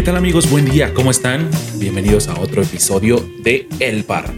[0.00, 0.48] ¿Qué tal amigos?
[0.50, 1.50] Buen día, ¿cómo están?
[1.76, 4.32] Bienvenidos a otro episodio de El Bar.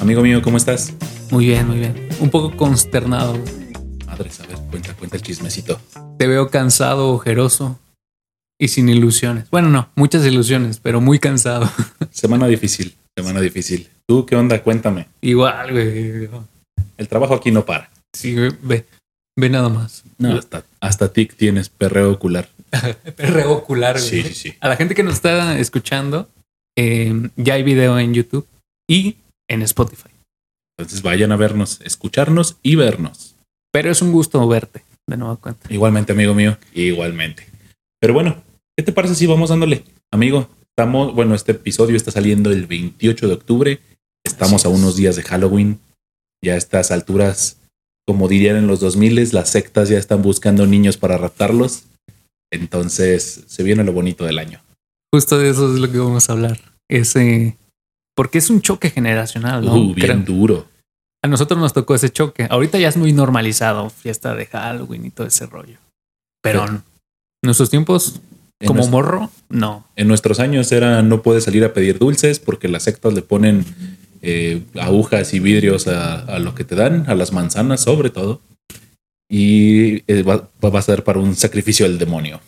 [0.00, 0.94] Amigo mío, ¿cómo estás?
[1.30, 2.08] Muy bien, muy bien.
[2.18, 3.34] Un poco consternado.
[4.06, 5.78] Madre, a ver, cuenta, cuenta el chismecito.
[6.18, 7.78] Te veo cansado, ojeroso
[8.58, 9.50] y sin ilusiones.
[9.50, 11.70] Bueno, no, muchas ilusiones, pero muy cansado.
[12.10, 13.90] Semana difícil, semana difícil.
[14.06, 14.62] ¿Tú qué onda?
[14.62, 15.08] Cuéntame.
[15.20, 16.30] Igual, güey.
[16.96, 17.90] El trabajo aquí no para.
[18.14, 18.86] Sí, ve,
[19.36, 20.04] ve nada más.
[20.16, 22.48] No, hasta, hasta tic tienes perreo ocular.
[23.16, 23.98] Perreo ocular.
[23.98, 24.54] Sí, sí, sí.
[24.60, 26.28] A la gente que nos está escuchando,
[26.76, 28.46] eh, ya hay video en YouTube
[28.88, 29.16] y
[29.48, 30.10] en Spotify.
[30.78, 33.36] Entonces vayan a vernos, escucharnos y vernos.
[33.72, 35.72] Pero es un gusto verte, de nueva cuenta.
[35.72, 37.46] Igualmente, amigo mío, igualmente.
[38.00, 38.42] Pero bueno,
[38.76, 39.84] ¿qué te parece si vamos dándole?
[40.10, 43.80] Amigo, estamos, bueno, este episodio está saliendo el 28 de octubre.
[44.24, 45.78] Estamos a unos días de Halloween.
[46.44, 47.58] Ya a estas alturas,
[48.06, 51.84] como dirían en los 2000, las sectas ya están buscando niños para raptarlos.
[52.52, 54.60] Entonces, se viene lo bonito del año.
[55.12, 56.58] Justo de eso es lo que vamos a hablar.
[56.88, 57.56] Ese.
[58.14, 59.74] Porque es un choque generacional, ¿no?
[59.74, 60.68] Uh, bien Creo- duro.
[61.24, 62.46] A nosotros nos tocó ese choque.
[62.50, 65.78] Ahorita ya es muy normalizado, fiesta de Halloween y todo ese rollo.
[66.42, 66.82] Pero en
[67.44, 68.20] nuestros tiempos,
[68.60, 69.86] En como nuestro- morro, no.
[69.96, 73.64] En nuestros años era no puedes salir a pedir dulces porque las sectas le ponen
[74.20, 78.40] eh, agujas y vidrios a, a lo que te dan, a las manzanas sobre todo.
[79.34, 82.42] Y eh, va, va a ser para un sacrificio del demonio.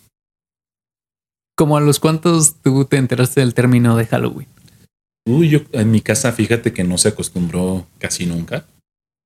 [1.56, 4.48] Como a los cuantos tú te enteraste del término de Halloween.
[5.26, 8.66] Uy, yo en mi casa fíjate que no se acostumbró casi nunca.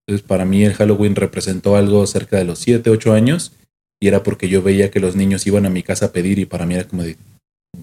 [0.06, 3.52] Entonces para mí el Halloween representó algo cerca de los 7, 8 años
[4.00, 6.46] y era porque yo veía que los niños iban a mi casa a pedir y
[6.46, 7.16] para mí era como de,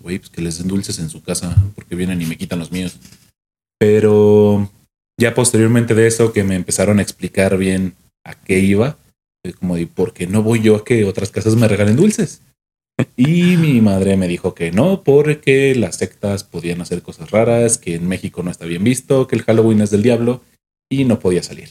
[0.02, 2.72] güey, pues que les den dulces en su casa porque vienen y me quitan los
[2.72, 2.98] míos.
[3.78, 4.72] Pero
[5.20, 8.98] ya posteriormente de eso que me empezaron a explicar bien a qué iba,
[9.54, 12.42] como de, ¿por qué no voy yo a que otras casas me regalen dulces?
[13.18, 17.96] Y mi madre me dijo que no, porque las sectas podían hacer cosas raras, que
[17.96, 20.42] en México no está bien visto, que el Halloween es del diablo
[20.89, 21.70] y no podía salir.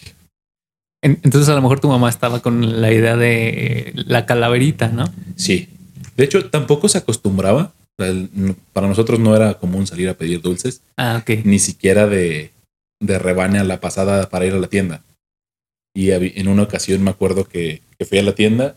[1.03, 5.05] En- Entonces a lo mejor tu mamá estaba con la idea de la calaverita, ¿no?
[5.37, 5.69] Sí.
[6.17, 7.73] De hecho, tampoco se acostumbraba.
[8.73, 11.45] Para nosotros no era común salir a pedir dulces, Ah, ok.
[11.45, 12.51] ni siquiera de,
[13.01, 15.03] de rebane a la pasada para ir a la tienda.
[15.95, 18.77] Y en una ocasión me acuerdo que, que fui a la tienda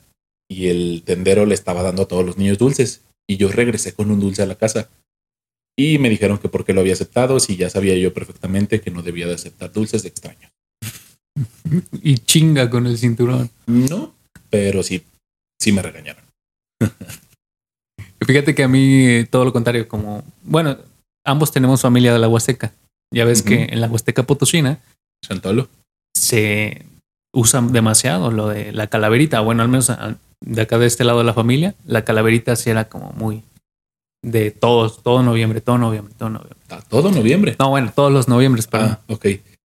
[0.49, 3.01] y el tendero le estaba dando a todos los niños dulces.
[3.27, 4.89] Y yo regresé con un dulce a la casa.
[5.77, 8.91] Y me dijeron que por qué lo había aceptado, si ya sabía yo perfectamente que
[8.91, 10.51] no debía de aceptar dulces de extraños.
[12.01, 13.49] Y chinga con el cinturón.
[13.67, 14.15] No,
[14.49, 15.03] pero sí,
[15.59, 16.23] sí me regañaron.
[18.25, 20.77] Fíjate que a mí eh, todo lo contrario, como, bueno,
[21.25, 22.73] ambos tenemos familia de la Huasteca.
[23.13, 24.81] Ya ves que en la Huasteca Potosina
[25.23, 25.69] Chantolo.
[26.15, 26.85] se
[27.33, 29.39] usa demasiado lo de la calaverita.
[29.41, 32.69] Bueno, al menos a- de acá de este lado de la familia, la calaverita sí
[32.69, 33.43] era como muy
[34.23, 36.57] de todos, todo noviembre, todo noviembre, todo noviembre.
[36.69, 37.55] A todo noviembre.
[37.59, 39.25] No, bueno, todos los noviembres, pero Ah, ok.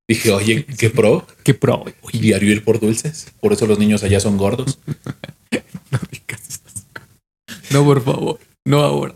[0.09, 1.25] Dije, oye, qué pro.
[1.44, 1.85] qué pro.
[2.11, 3.31] Y diario ir por dulces.
[3.39, 4.79] Por eso los niños allá son gordos.
[5.91, 6.61] No digas.
[7.72, 8.39] No, por favor.
[8.66, 9.13] No ahora.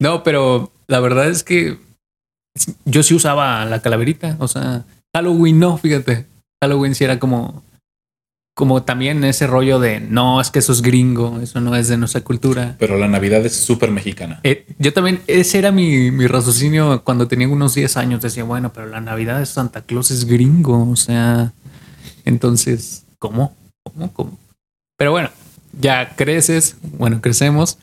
[0.00, 1.78] No, pero la verdad es que
[2.86, 4.36] yo sí usaba la calaverita.
[4.40, 4.84] O sea,
[5.14, 6.26] Halloween no, fíjate.
[6.62, 7.62] Halloween sí era como,
[8.54, 11.96] como también ese rollo de no, es que eso es gringo, eso no es de
[11.96, 12.76] nuestra cultura.
[12.78, 14.40] Pero la Navidad es súper mexicana.
[14.44, 18.22] Eh, yo también, ese era mi, mi raciocinio cuando tenía unos 10 años.
[18.22, 20.88] Decía, bueno, pero la Navidad de Santa Claus es gringo.
[20.88, 21.52] O sea,
[22.24, 23.56] entonces, ¿cómo?
[23.82, 24.12] ¿Cómo?
[24.12, 24.38] ¿Cómo?
[24.96, 25.30] Pero bueno,
[25.80, 27.78] ya creces, bueno, crecemos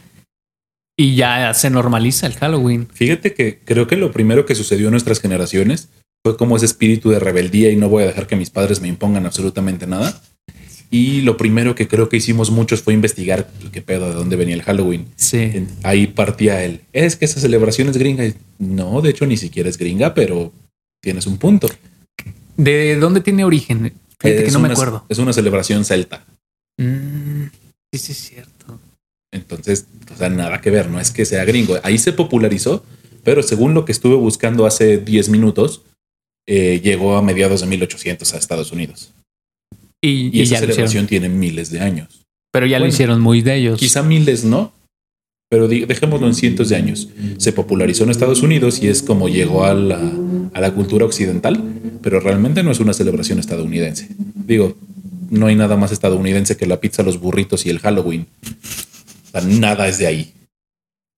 [0.97, 2.87] y ya se normaliza el Halloween.
[2.93, 5.89] Fíjate que creo que lo primero que sucedió en nuestras generaciones
[6.23, 8.87] fue como ese espíritu de rebeldía y no voy a dejar que mis padres me
[8.87, 10.21] impongan absolutamente nada.
[10.93, 14.55] Y lo primero que creo que hicimos muchos fue investigar qué pedo, de dónde venía
[14.55, 15.07] el Halloween.
[15.15, 15.65] Sí.
[15.83, 16.81] Ahí partía él.
[16.91, 18.25] Es que esa celebración es gringa.
[18.59, 20.51] No, de hecho ni siquiera es gringa, pero
[21.01, 21.69] tienes un punto.
[22.57, 23.93] ¿De dónde tiene origen?
[24.19, 25.05] Fíjate que Es no me una- acuerdo.
[25.07, 26.25] Es una celebración celta.
[26.77, 27.45] Mm,
[27.93, 28.79] sí, sí, es cierto.
[29.33, 31.77] Entonces, o sea, nada que ver, no es que sea gringo.
[31.83, 32.83] Ahí se popularizó,
[33.23, 35.83] pero según lo que estuve buscando hace 10 minutos,
[36.47, 39.13] eh, llegó a mediados de 1800 a Estados Unidos.
[40.01, 42.25] Y, esa ya celebración tiene miles de años.
[42.51, 43.79] Pero ya lo hicieron muy de ellos.
[43.79, 44.73] Quizá miles no,
[45.49, 47.09] pero dejémoslo en cientos de años.
[47.37, 50.11] Se popularizó en Estados Unidos y es como llegó a la,
[50.53, 51.61] a la cultura occidental,
[52.01, 54.09] pero realmente no es una celebración estadounidense.
[54.17, 54.75] Digo,
[55.29, 58.27] no hay nada más estadounidense que la pizza, los burritos y el Halloween.
[58.43, 60.33] O sea, nada es de ahí.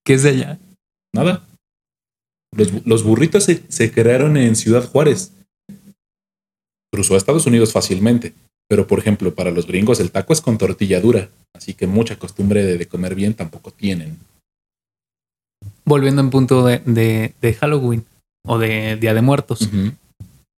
[0.04, 0.58] ¿Qué es de allá?
[1.12, 1.46] Nada.
[2.56, 5.32] Los, los burritos se, se crearon en Ciudad Juárez.
[6.92, 8.34] Cruzó a Estados Unidos fácilmente.
[8.68, 11.28] Pero, por ejemplo, para los gringos el taco es con tortilla dura.
[11.54, 14.18] Así que mucha costumbre de, de comer bien tampoco tienen.
[15.84, 18.04] volviendo en punto de, de, de Halloween
[18.46, 19.68] o de Día de Muertos,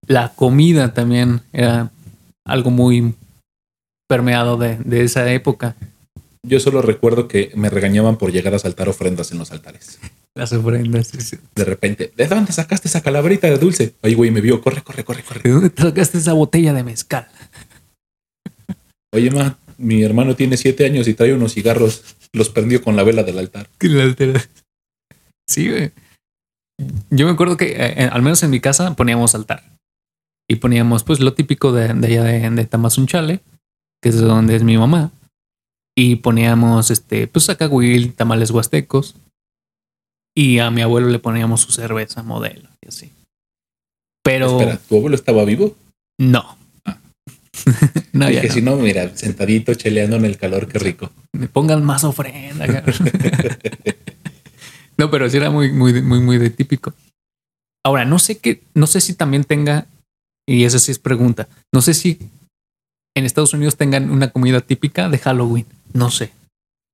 [0.06, 1.90] la comida también era
[2.44, 3.14] algo muy
[4.08, 5.74] permeado de, esa época.
[6.42, 9.98] Yo solo recuerdo que me regañaban por llegar a saltar ofrendas en los altares.
[10.34, 11.08] Las ofrendas.
[11.08, 11.36] sí, sí.
[11.54, 13.94] De repente, ¿de dónde sacaste esa calaverita de dulce?
[14.02, 15.40] Ay, güey, me vio, corre, corre, corre, corre.
[15.42, 17.26] ¿De dónde te sacaste esa botella de mezcal?
[19.16, 22.16] Oye, ma, mi hermano tiene siete años y trae unos cigarros.
[22.32, 23.68] Los prendió con la vela del altar.
[25.48, 25.92] Sí, güey.
[27.10, 29.62] Yo me acuerdo que, eh, eh, al menos en mi casa, poníamos altar.
[30.48, 33.40] Y poníamos, pues, lo típico de, de allá de, de Tamazunchale,
[34.02, 35.12] que es donde es mi mamá.
[35.96, 39.14] Y poníamos, este, pues, sacahuil, tamales huastecos.
[40.36, 43.12] Y a mi abuelo le poníamos su cerveza modelo y así.
[44.22, 45.74] Pero Espera, ¿tu abuelo estaba vivo?
[46.20, 46.58] no.
[48.16, 48.48] no, no.
[48.50, 51.10] si no, mira, sentadito, cheleando en el calor, qué rico.
[51.32, 52.66] Me pongan más ofrenda.
[54.98, 56.94] no, pero sí era muy, muy, muy, muy de típico.
[57.84, 59.86] Ahora, no sé qué, no sé si también tenga,
[60.48, 62.18] y esa sí es pregunta, no sé si
[63.16, 65.66] en Estados Unidos tengan una comida típica de Halloween.
[65.94, 66.32] No sé.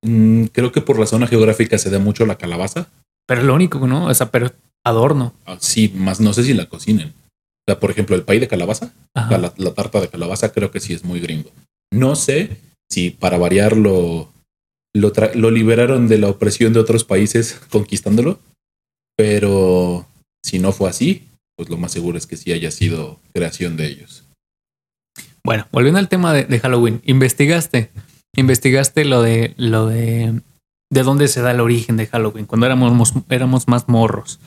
[0.03, 2.87] Mm, creo que por la zona geográfica se da mucho la calabaza.
[3.27, 4.05] Pero lo único, ¿no?
[4.05, 4.53] O sea, pero
[4.85, 5.33] adorno.
[5.45, 7.13] Ah, sí, más no sé si la cocinen.
[7.79, 8.93] Por ejemplo, el pay de calabaza,
[9.37, 11.49] la, la tarta de calabaza, creo que sí es muy gringo.
[11.93, 12.57] No sé
[12.91, 14.29] si para variarlo
[14.95, 18.39] lo, lo liberaron de la opresión de otros países conquistándolo,
[19.17, 20.07] pero
[20.43, 23.87] si no fue así, pues lo más seguro es que sí haya sido creación de
[23.87, 24.23] ellos.
[25.45, 27.91] Bueno, volviendo al tema de, de Halloween, investigaste,
[28.35, 30.41] investigaste lo de lo de
[30.91, 34.39] de dónde se da el origen de Halloween cuando éramos mos- éramos más morros.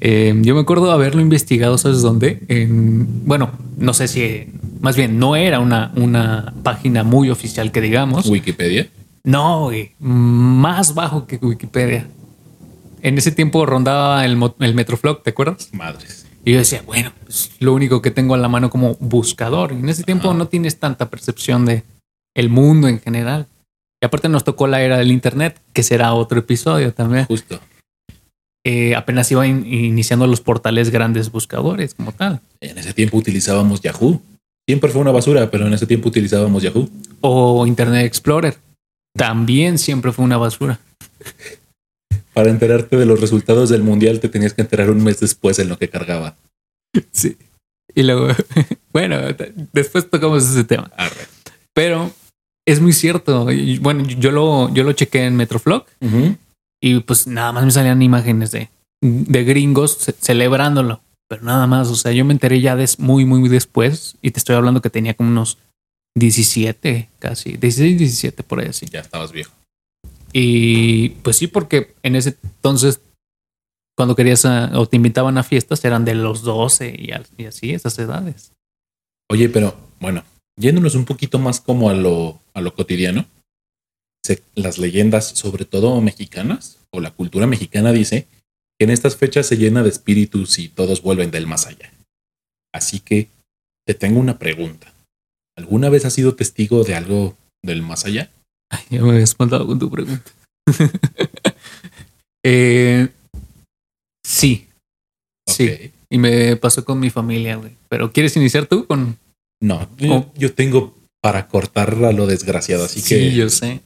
[0.00, 2.42] Eh, yo me acuerdo haberlo investigado, ¿sabes dónde?
[2.48, 4.48] En, bueno, no sé si,
[4.80, 8.26] más bien, no era una, una página muy oficial que digamos.
[8.26, 8.88] Wikipedia.
[9.22, 12.06] No, güey, más bajo que Wikipedia.
[13.00, 15.68] En ese tiempo rondaba el, el Metroflog, ¿te acuerdas?
[15.72, 16.26] Madres.
[16.44, 19.72] Y yo decía, bueno, pues lo único que tengo a la mano como buscador.
[19.72, 20.36] Y en ese tiempo Ajá.
[20.36, 21.84] no tienes tanta percepción de
[22.34, 23.46] el mundo en general.
[24.02, 27.24] Y aparte nos tocó la era del Internet, que será otro episodio también.
[27.24, 27.58] Justo.
[28.66, 32.40] Eh, apenas iba in- iniciando los portales grandes buscadores como tal.
[32.60, 34.20] En ese tiempo utilizábamos Yahoo.
[34.66, 36.88] Siempre fue una basura, pero en ese tiempo utilizábamos Yahoo.
[37.20, 38.56] O Internet Explorer.
[39.16, 40.80] También siempre fue una basura.
[42.32, 45.68] Para enterarte de los resultados del mundial, te tenías que enterar un mes después en
[45.68, 46.34] lo que cargaba.
[47.12, 47.36] Sí.
[47.94, 48.28] Y luego,
[48.92, 49.18] bueno,
[49.72, 50.90] después tocamos ese tema.
[50.96, 51.26] Arre.
[51.74, 52.10] Pero
[52.66, 53.46] es muy cierto.
[53.80, 55.84] Bueno, yo lo, yo lo chequé en Metroflog.
[56.86, 58.68] Y pues nada más me salían imágenes de,
[59.02, 61.00] de gringos ce- celebrándolo.
[61.28, 64.38] Pero nada más, o sea, yo me enteré ya des- muy, muy después y te
[64.38, 65.56] estoy hablando que tenía como unos
[66.16, 68.86] 17, casi, 16, 17 por ahí así.
[68.86, 69.52] Ya estabas viejo.
[70.32, 73.00] Y pues sí, porque en ese entonces,
[73.96, 77.10] cuando querías a- o te invitaban a fiestas, eran de los 12 y,
[77.42, 78.52] y así, esas edades.
[79.30, 80.22] Oye, pero bueno,
[80.60, 83.24] yéndonos un poquito más como a lo, a lo cotidiano,
[84.24, 88.26] se- las leyendas, sobre todo mexicanas, o la cultura mexicana dice
[88.78, 91.92] que en estas fechas se llena de espíritus y todos vuelven del más allá.
[92.74, 93.28] Así que
[93.86, 94.92] te tengo una pregunta.
[95.56, 98.30] ¿Alguna vez has sido testigo de algo del más allá?
[98.70, 100.30] Ay, ya me había espantado con tu pregunta.
[102.46, 103.08] Eh,
[104.22, 104.68] sí,
[105.48, 105.92] sí.
[106.10, 107.72] Y me pasó con mi familia, güey.
[107.88, 109.16] Pero ¿quieres iniciar tú con...?
[109.62, 113.80] No, yo, yo tengo para cortar a lo desgraciado, así sí, que yo sé.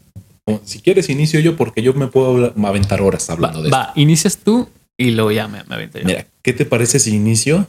[0.65, 4.39] Si quieres inicio yo porque yo me puedo aventar horas Va, hablando de va, inicias
[4.39, 6.05] tú y luego ya me, me aviento yo.
[6.05, 7.67] Mira, ¿qué te parece si inicio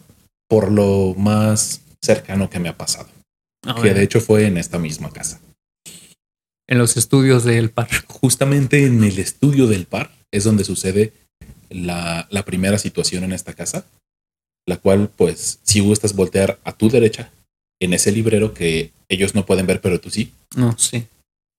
[0.48, 3.10] por lo más cercano que me ha pasado?
[3.82, 5.40] Que de hecho fue en esta misma casa.
[6.68, 7.88] en los estudios del par.
[8.08, 11.14] Justamente en el estudio del par es donde sucede
[11.70, 13.86] la, la primera situación en esta casa,
[14.68, 17.32] la cual, pues, si gustas voltear a tu derecha,
[17.82, 21.06] en ese librero que ellos no pueden ver, pero tú sí, No, sí.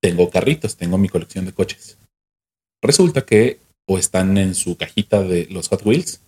[0.02, 1.98] Tengo carritos, tengo mi colección de coches.
[2.82, 6.22] Resulta que o están en su cajita de los Hot Wheels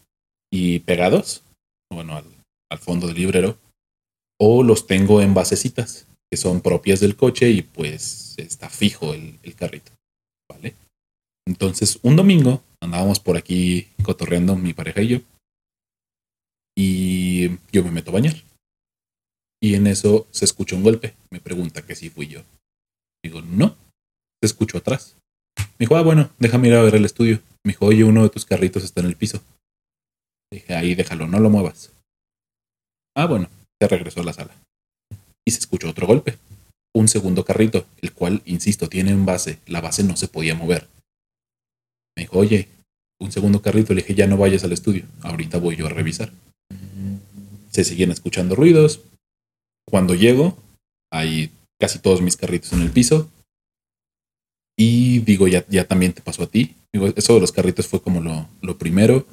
[0.51, 1.45] y pegados,
[1.91, 3.59] bueno, al, fondo del librero,
[4.41, 9.39] o los tengo en basecitas que son propias del coche y pues está fijo el,
[9.43, 9.93] el carrito,
[10.51, 10.75] ¿vale?
[11.47, 15.19] Entonces, un domingo andábamos por aquí cotorreando mi pareja y yo,
[16.77, 18.35] y yo me meto a bañar.
[19.61, 21.15] Y en eso se escucha un golpe.
[21.31, 22.43] Me pregunta que si fui yo.
[23.25, 23.77] Digo, no,
[24.41, 25.17] te escucho atrás.
[25.57, 27.41] Me dijo, ah, bueno, déjame ir a ver el estudio.
[27.65, 29.43] Me dijo, oye, uno de tus carritos está en el piso.
[30.53, 31.93] Dije, ahí déjalo, no lo muevas.
[33.17, 33.49] Ah, bueno,
[33.81, 34.55] se regresó a la sala.
[35.47, 36.39] Y se escuchó otro golpe.
[36.95, 39.61] Un segundo carrito, el cual, insisto, tiene un base.
[39.67, 40.89] La base no se podía mover.
[42.17, 42.69] Me dijo, oye,
[43.23, 46.33] un segundo carrito, le dije, ya no vayas al estudio, ahorita voy yo a revisar.
[47.71, 49.01] Se siguen escuchando ruidos.
[49.89, 50.59] Cuando llego,
[51.11, 51.51] hay
[51.83, 53.29] casi todos mis carritos en el piso.
[54.79, 56.77] Y digo, ya, ya también te pasó a ti.
[56.93, 59.27] Digo, eso de los carritos fue como lo, lo primero.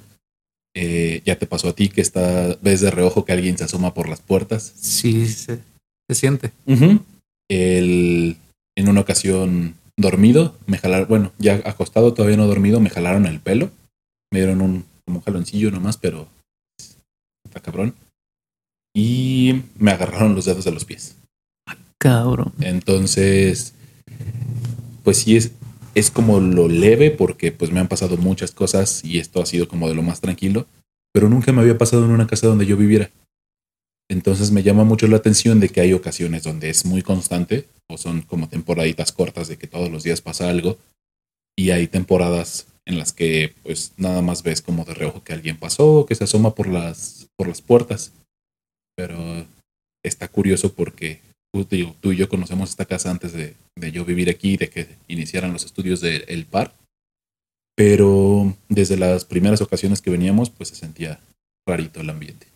[0.75, 3.93] Eh, ya te pasó a ti que está, ves de reojo que alguien se asoma
[3.93, 4.73] por las puertas.
[4.75, 5.59] Sí, se,
[6.09, 6.51] se siente.
[7.47, 8.37] El,
[8.75, 13.39] en una ocasión dormido, me jalaron, bueno, ya acostado, todavía no dormido, me jalaron el
[13.39, 13.69] pelo.
[14.33, 16.27] Me dieron un como jaloncillo nomás, pero
[17.45, 17.93] está cabrón.
[18.95, 21.18] Y me agarraron los dedos de los pies.
[21.99, 22.53] Cabrón.
[22.61, 23.73] Entonces,
[25.03, 25.51] pues sí es,
[25.95, 29.67] es como lo leve porque pues me han pasado muchas cosas y esto ha sido
[29.67, 30.65] como de lo más tranquilo,
[31.13, 33.11] pero nunca me había pasado en una casa donde yo viviera.
[34.09, 37.97] Entonces me llama mucho la atención de que hay ocasiones donde es muy constante o
[37.97, 40.77] son como temporaditas cortas de que todos los días pasa algo
[41.55, 45.57] y hay temporadas en las que pues nada más ves como de reojo que alguien
[45.57, 48.13] pasó, que se asoma por las por las puertas.
[48.95, 49.45] Pero
[50.03, 51.21] está curioso porque
[51.53, 54.87] digo, tú y yo conocemos esta casa antes de, de yo vivir aquí, de que
[55.07, 56.73] iniciaran los estudios del el par.
[57.75, 61.19] Pero desde las primeras ocasiones que veníamos, pues se sentía
[61.67, 62.47] rarito el ambiente.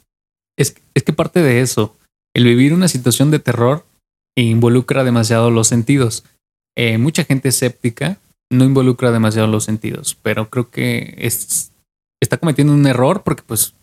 [0.57, 1.95] Es, es que parte de eso,
[2.35, 3.85] el vivir una situación de terror
[4.35, 6.23] involucra demasiado los sentidos.
[6.75, 8.19] Eh, mucha gente escéptica
[8.51, 11.71] no involucra demasiado los sentidos, pero creo que es,
[12.21, 13.75] está cometiendo un error porque pues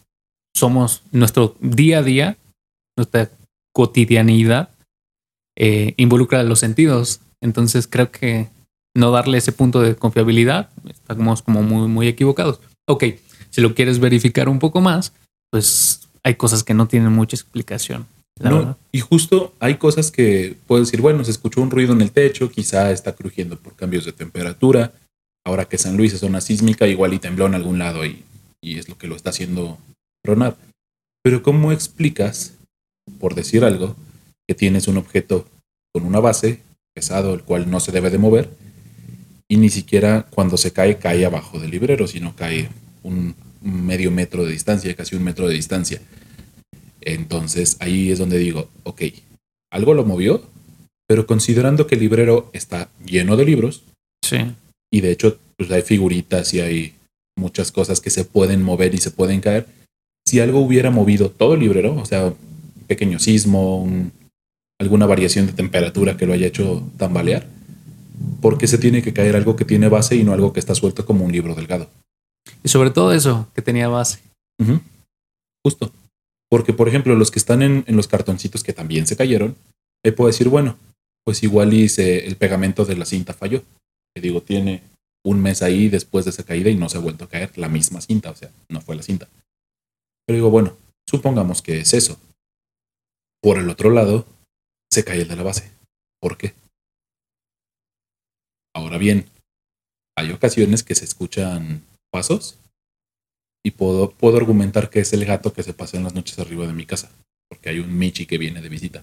[0.55, 2.37] somos nuestro día a día,
[2.97, 3.31] nuestra
[3.73, 4.71] cotidianidad
[5.61, 7.21] eh, involucra los sentidos.
[7.43, 8.49] Entonces creo que
[8.97, 12.61] no darle ese punto de confiabilidad, estamos como muy, muy equivocados.
[12.89, 13.05] Ok,
[13.51, 15.13] si lo quieres verificar un poco más,
[15.51, 18.07] pues hay cosas que no tienen mucha explicación.
[18.41, 22.11] No, y justo hay cosas que puedo decir, bueno, se escuchó un ruido en el
[22.11, 24.95] techo, quizá está crujiendo por cambios de temperatura.
[25.45, 28.25] Ahora que San Luis es zona sísmica, igual y tembló en algún lado y,
[28.63, 29.77] y es lo que lo está haciendo
[30.25, 30.57] tronar.
[31.23, 32.55] Pero ¿cómo explicas,
[33.19, 33.95] por decir algo,
[34.51, 35.47] que tienes un objeto
[35.95, 36.59] con una base
[36.93, 38.51] pesado, el cual no se debe de mover,
[39.49, 42.69] y ni siquiera cuando se cae cae abajo del librero, sino cae
[43.05, 46.01] un medio metro de distancia, casi un metro de distancia.
[47.01, 49.03] Entonces ahí es donde digo, ok,
[49.71, 50.43] algo lo movió,
[51.07, 53.85] pero considerando que el librero está lleno de libros,
[54.21, 54.39] sí.
[54.93, 56.95] y de hecho pues hay figuritas y hay
[57.39, 59.69] muchas cosas que se pueden mover y se pueden caer,
[60.27, 64.11] si algo hubiera movido todo el librero, o sea, un pequeño sismo, un,
[64.81, 67.47] alguna variación de temperatura que lo haya hecho tambalear.
[68.43, 71.07] porque se tiene que caer algo que tiene base y no algo que está suelto
[71.07, 71.89] como un libro delgado?
[72.63, 74.19] Y sobre todo eso, que tenía base.
[75.65, 75.93] Justo.
[76.51, 79.57] Porque, por ejemplo, los que están en, los cartoncitos que también se cayeron,
[80.05, 80.77] ahí puedo decir, bueno,
[81.25, 83.63] pues igual hice el pegamento de la cinta falló.
[84.15, 84.83] Que digo, tiene
[85.25, 87.69] un mes ahí después de esa caída y no se ha vuelto a caer la
[87.69, 89.29] misma cinta, o sea, no fue la cinta.
[90.27, 92.19] Pero digo, bueno, supongamos que es eso.
[93.43, 94.27] Por el otro lado,
[94.91, 95.71] se cae el de la base.
[96.21, 96.55] ¿Por qué?
[98.75, 99.27] Ahora bien,
[100.17, 102.59] hay ocasiones que se escuchan pasos
[103.65, 106.67] y puedo, puedo argumentar que es el gato que se pasa en las noches arriba
[106.67, 107.11] de mi casa,
[107.49, 109.03] porque hay un Michi que viene de visita.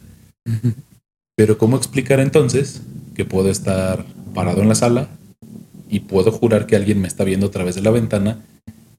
[1.35, 2.81] Pero ¿cómo explicar entonces
[3.15, 5.09] que puedo estar parado en la sala
[5.89, 8.45] y puedo jurar que alguien me está viendo a través de la ventana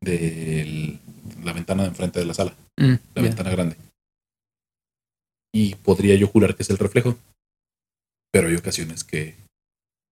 [0.01, 0.99] de
[1.43, 3.77] la ventana de enfrente de la sala, Mm, la ventana grande?
[5.55, 7.17] Y podría yo jurar que es el reflejo.
[8.33, 9.37] Pero hay ocasiones que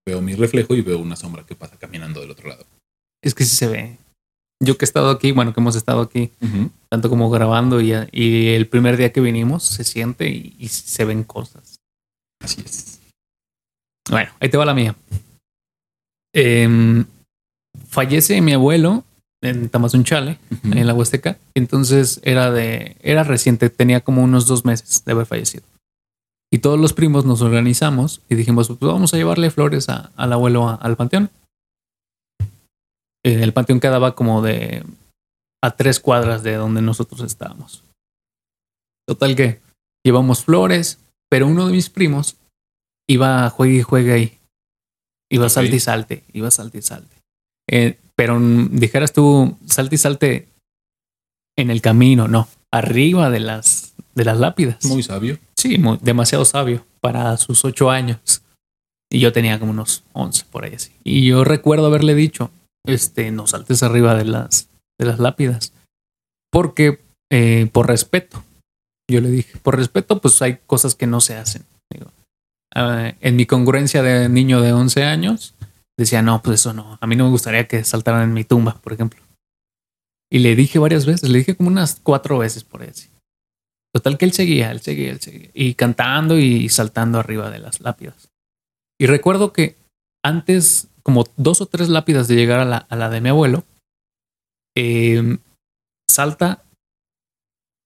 [0.07, 2.65] veo mi reflejo y veo una sombra que pasa caminando del otro lado.
[3.23, 3.99] Es que sí se ve.
[4.63, 6.33] Yo que he estado aquí, bueno, que hemos estado aquí,
[6.89, 11.05] tanto como grabando y, y el primer día que vinimos, se siente y, y se
[11.05, 11.77] ven cosas.
[12.43, 13.01] Así es.
[14.09, 14.97] Bueno, ahí te va la mía.
[16.33, 17.05] Em,
[17.89, 19.05] fallece mi abuelo
[19.43, 20.73] en Tamazunchale, Ujú.
[20.79, 21.39] en la Huasteca.
[21.55, 25.65] Entonces era de, era reciente, tenía como unos dos meses de haber fallecido.
[26.53, 30.33] Y todos los primos nos organizamos y dijimos, pues vamos a llevarle flores a- al
[30.33, 31.31] abuelo a- al panteón.
[33.25, 34.85] Eh, El panteón quedaba como de
[35.63, 37.83] a tres cuadras de donde nosotros estábamos.
[39.09, 39.61] Total que
[40.05, 42.37] llevamos flores, pero uno de mis primos
[43.09, 44.39] iba a juegue y juegue ahí.
[45.31, 45.51] Iba Ok.
[45.51, 47.17] salte y salte, iba salte y salte.
[47.69, 50.49] Eh, pero dijeras tú, salte y salte
[51.59, 54.85] en el camino, no, arriba de las, de las lápidas.
[54.85, 55.39] Muy sabio.
[55.57, 58.43] Sí, muy- demasiado sabio para sus ocho años.
[59.11, 60.93] Y yo tenía como unos once por ahí así.
[61.05, 62.51] Y yo recuerdo haberle dicho,
[62.87, 64.69] este, no saltes arriba de las,
[64.99, 65.73] de las lápidas.
[66.51, 68.43] Porque, eh, por respeto,
[69.11, 71.65] yo le dije, por respeto, pues hay cosas que no se hacen.
[71.93, 72.11] Digo,
[72.75, 75.55] ah, en mi congruencia de niño de 11 años,
[75.99, 76.99] decía, no, pues eso no.
[77.01, 79.23] A mí no me gustaría que saltaran en mi tumba, por ejemplo.
[80.31, 82.93] Y le dije varias veces, le dije como unas cuatro veces por él.
[83.95, 85.51] Total que él seguía, él seguía, él seguía.
[85.55, 88.29] Y cantando y saltando arriba de las lápidas.
[89.01, 89.77] Y recuerdo que
[90.25, 93.65] antes, como dos o tres lápidas de llegar a la, a la de mi abuelo,
[94.77, 95.39] eh,
[96.11, 96.63] salta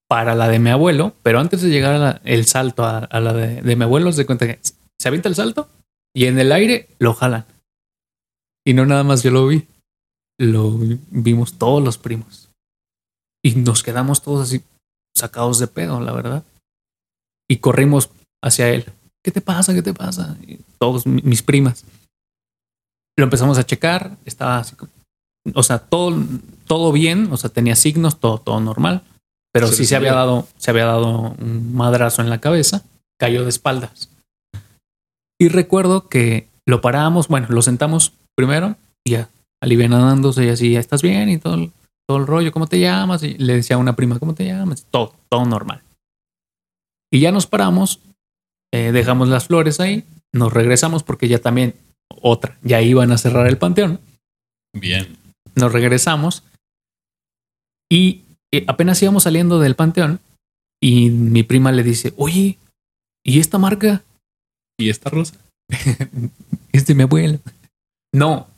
[0.08, 3.20] para la de mi abuelo, pero antes de llegar a la- el salto a, a
[3.20, 5.68] la de, de mi abuelo, se cuenta que se avienta el salto
[6.14, 7.44] y en el aire lo jalan.
[8.66, 9.66] Y no nada más yo lo vi,
[10.38, 10.72] lo
[11.10, 12.50] vimos todos los primos.
[13.44, 14.62] Y nos quedamos todos así
[15.16, 16.44] sacados de pedo, la verdad.
[17.48, 18.10] Y corrimos
[18.44, 18.84] hacia él.
[19.24, 19.74] ¿Qué te pasa?
[19.74, 20.36] ¿Qué te pasa?
[20.46, 21.84] Y todos mi- mis primas.
[23.18, 24.92] Lo empezamos a checar, estaba así como-
[25.54, 26.16] o sea, todo,
[26.66, 29.02] todo bien, o sea, tenía signos, todo, todo normal,
[29.52, 32.84] pero Se sí se había dado, se había dado un madrazo en la cabeza,
[33.18, 34.10] cayó de espaldas.
[35.38, 39.28] Y recuerdo que lo paramos, bueno, lo sentamos primero y ya,
[39.62, 41.72] alivianándose y así, ya estás bien y todo, el-
[42.08, 43.22] todo el rollo, ¿cómo te llamas?
[43.22, 44.86] Y le decía a una prima, ¿cómo te llamas?
[44.90, 45.82] Todo, todo normal.
[47.12, 48.00] Y ya nos paramos,
[48.72, 51.74] eh, dejamos las flores ahí, nos regresamos porque ya también,
[52.22, 54.00] otra, ya iban a cerrar el panteón
[54.74, 55.16] Bien.
[55.56, 56.44] nos regresamos
[57.90, 58.22] y
[58.52, 60.20] eh, apenas íbamos saliendo del panteón
[60.82, 62.58] y mi prima le dice, oye,
[63.24, 64.02] ¿y esta marca?
[64.78, 65.36] ¿Y esta rosa?
[66.72, 67.40] Es de mi abuelo.
[68.12, 68.48] No,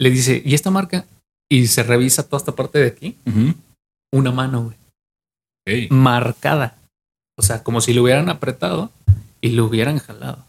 [0.00, 1.06] le dice, ¿y esta marca?
[1.50, 3.18] Y se revisa toda esta parte de aquí,
[4.12, 4.64] una mano,
[5.66, 6.78] güey, marcada.
[7.38, 8.92] O sea, como si lo hubieran apretado
[9.40, 10.44] y lo hubieran jalado.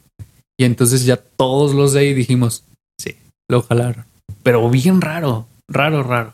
[0.59, 2.65] Y entonces ya todos los de ahí dijimos,
[2.99, 3.15] sí,
[3.49, 4.05] lo jalaron.
[4.43, 6.33] Pero bien raro, raro, raro.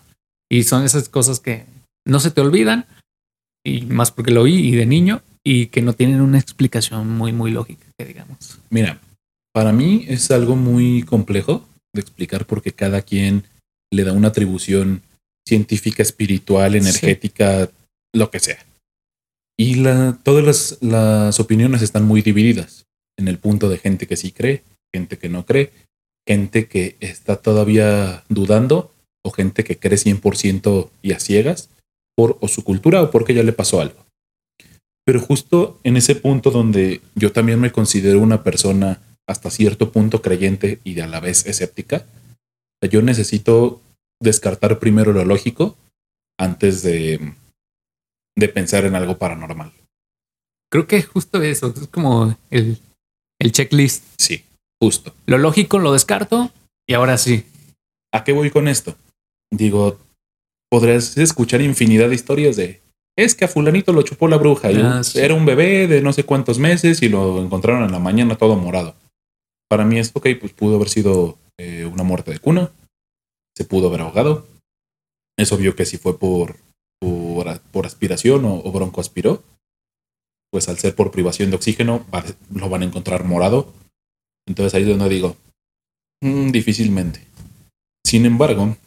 [0.50, 1.66] Y son esas cosas que
[2.06, 2.86] no se te olvidan,
[3.66, 7.32] y más porque lo vi y de niño, y que no tienen una explicación muy,
[7.32, 8.60] muy lógica, que digamos.
[8.70, 9.00] Mira,
[9.54, 11.66] para mí es algo muy complejo
[11.98, 13.44] de explicar porque cada quien
[13.92, 15.02] le da una atribución
[15.48, 16.78] científica, espiritual, Sí.
[16.78, 17.70] energética,
[18.14, 18.66] lo que sea.
[19.60, 22.86] Y la, todas las, las opiniones están muy divididas
[23.18, 25.72] en el punto de gente que sí cree, gente que no cree,
[26.28, 28.92] gente que está todavía dudando
[29.26, 31.70] o gente que cree 100% y a ciegas
[32.16, 34.06] por o su cultura o porque ya le pasó algo.
[35.06, 40.22] Pero justo en ese punto donde yo también me considero una persona hasta cierto punto
[40.22, 42.06] creyente y a la vez escéptica,
[42.90, 43.82] yo necesito
[44.22, 45.76] descartar primero lo lógico
[46.40, 47.34] antes de,
[48.38, 49.74] de pensar en algo paranormal.
[50.72, 52.78] Creo que justo eso, es como el,
[53.40, 54.04] el checklist.
[54.18, 54.44] Sí,
[54.82, 55.14] justo.
[55.26, 56.52] Lo lógico lo descarto
[56.88, 57.46] y ahora sí.
[58.14, 58.96] ¿A qué voy con esto?
[59.52, 59.98] Digo,
[60.70, 62.82] podrás escuchar infinidad de historias de
[63.18, 65.18] es que a fulanito lo chupó la bruja y Ah, sí.
[65.20, 68.56] era un bebé de no sé cuántos meses y lo encontraron en la mañana todo
[68.56, 68.96] morado.
[69.70, 72.72] Para mí es ok, pues pudo haber sido eh, una muerte de cuna,
[73.56, 74.48] se pudo haber ahogado.
[75.38, 76.58] Es obvio que si fue por,
[77.00, 79.44] por, por aspiración o, o broncoaspiró,
[80.52, 82.06] pues al ser por privación de oxígeno
[82.54, 83.74] lo van a encontrar morado.
[84.48, 85.36] Entonces ahí es donde digo,
[86.22, 87.28] "Mm, difícilmente.
[88.06, 88.78] Sin embargo,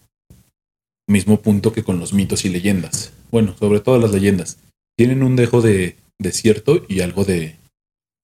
[1.09, 3.13] mismo punto que con los mitos y leyendas.
[3.31, 4.59] Bueno, sobre todo las leyendas.
[4.97, 7.57] Tienen un dejo de, de cierto y algo de,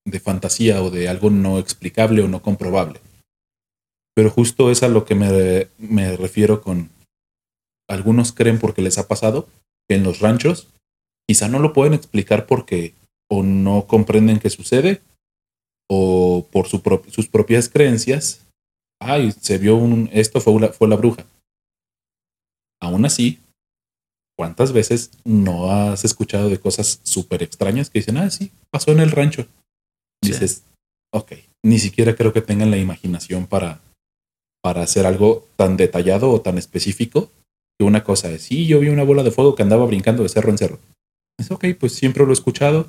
[0.07, 3.01] de fantasía o de algo no explicable o no comprobable.
[4.14, 6.88] Pero justo es a lo que me, me refiero con
[7.88, 9.47] algunos creen porque les ha pasado
[9.88, 10.69] que en los ranchos
[11.29, 12.95] quizá no lo pueden explicar porque
[13.29, 15.03] o no comprenden qué sucede
[15.90, 18.47] o por sus propias creencias.
[19.01, 21.27] Ay, se vio un, esto fue fue la bruja.
[22.81, 23.40] Aún así,
[24.37, 29.01] ¿cuántas veces no has escuchado de cosas súper extrañas que dicen, ah, sí, pasó en
[29.01, 29.47] el rancho?
[30.26, 30.64] Dices,
[31.12, 31.32] ok,
[31.64, 33.80] ni siquiera creo que tengan la imaginación para,
[34.62, 37.30] para hacer algo tan detallado o tan específico
[37.78, 40.28] que una cosa es, sí, yo vi una bola de fuego que andaba brincando de
[40.28, 40.78] cerro en cerro.
[41.38, 42.88] Es ok, pues siempre lo he escuchado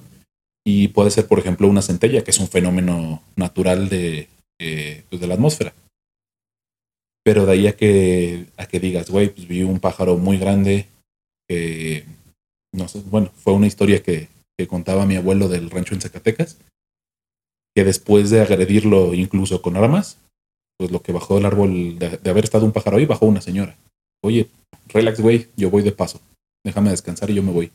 [0.65, 4.27] y puede ser, por ejemplo, una centella, que es un fenómeno natural de,
[4.59, 5.73] eh, pues, de la atmósfera.
[7.23, 10.87] Pero de ahí a que, a que digas, güey, pues vi un pájaro muy grande
[11.47, 12.05] que,
[12.73, 16.57] no sé, bueno, fue una historia que, que contaba mi abuelo del rancho en Zacatecas,
[17.77, 20.17] que después de agredirlo incluso con armas,
[20.79, 23.39] pues lo que bajó del árbol, de, de haber estado un pájaro ahí, bajó una
[23.39, 23.77] señora.
[24.23, 24.49] Oye,
[24.87, 26.19] relax, güey, yo voy de paso.
[26.65, 27.71] Déjame descansar y yo me voy.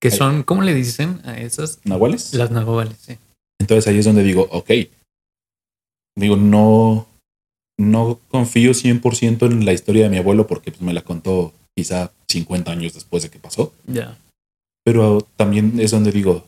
[0.00, 1.80] Que son, ¿cómo le dicen a esas?
[1.82, 2.34] ¿Nahuales?
[2.34, 3.18] Las nahuales, sí.
[3.60, 4.70] Entonces ahí es donde digo, ok.
[6.16, 7.08] Digo, no,
[7.80, 12.12] no confío 100% en la historia de mi abuelo porque pues, me la contó quizá
[12.28, 13.72] 50 años después de que pasó.
[13.88, 14.16] Ya.
[14.84, 16.46] Pero también es donde digo,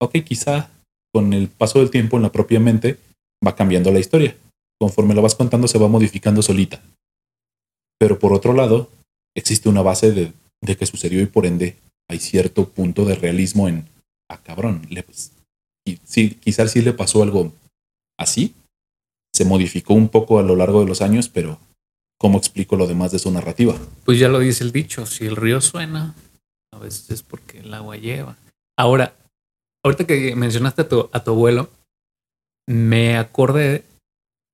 [0.00, 0.72] ok, quizá
[1.18, 2.98] con el paso del tiempo en la propia mente
[3.44, 4.36] va cambiando la historia.
[4.80, 6.80] Conforme la vas contando se va modificando solita.
[7.98, 8.88] Pero por otro lado,
[9.34, 11.76] existe una base de de que sucedió y por ende
[12.08, 13.88] hay cierto punto de realismo en,
[14.30, 15.32] ah, cabrón, le, pues,
[15.86, 17.52] y sí, quizás sí le pasó algo
[18.18, 18.54] así.
[19.34, 21.58] Se modificó un poco a lo largo de los años, pero
[22.18, 23.76] ¿cómo explico lo demás de su narrativa?
[24.04, 26.14] Pues ya lo dice el dicho, si el río suena,
[26.72, 28.36] a veces es porque el agua lleva.
[28.76, 29.14] Ahora,
[29.88, 31.70] ahorita que mencionaste a tu, a tu abuelo,
[32.68, 33.84] me acordé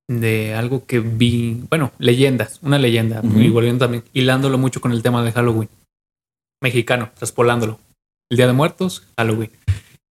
[0.09, 3.39] de algo que vi, bueno, leyendas, una leyenda, Ujú.
[3.39, 5.69] y volviendo también, hilándolo mucho con el tema de Halloween,
[6.61, 7.79] mexicano, traspolándolo.
[8.31, 9.51] El Día de Muertos, Halloween.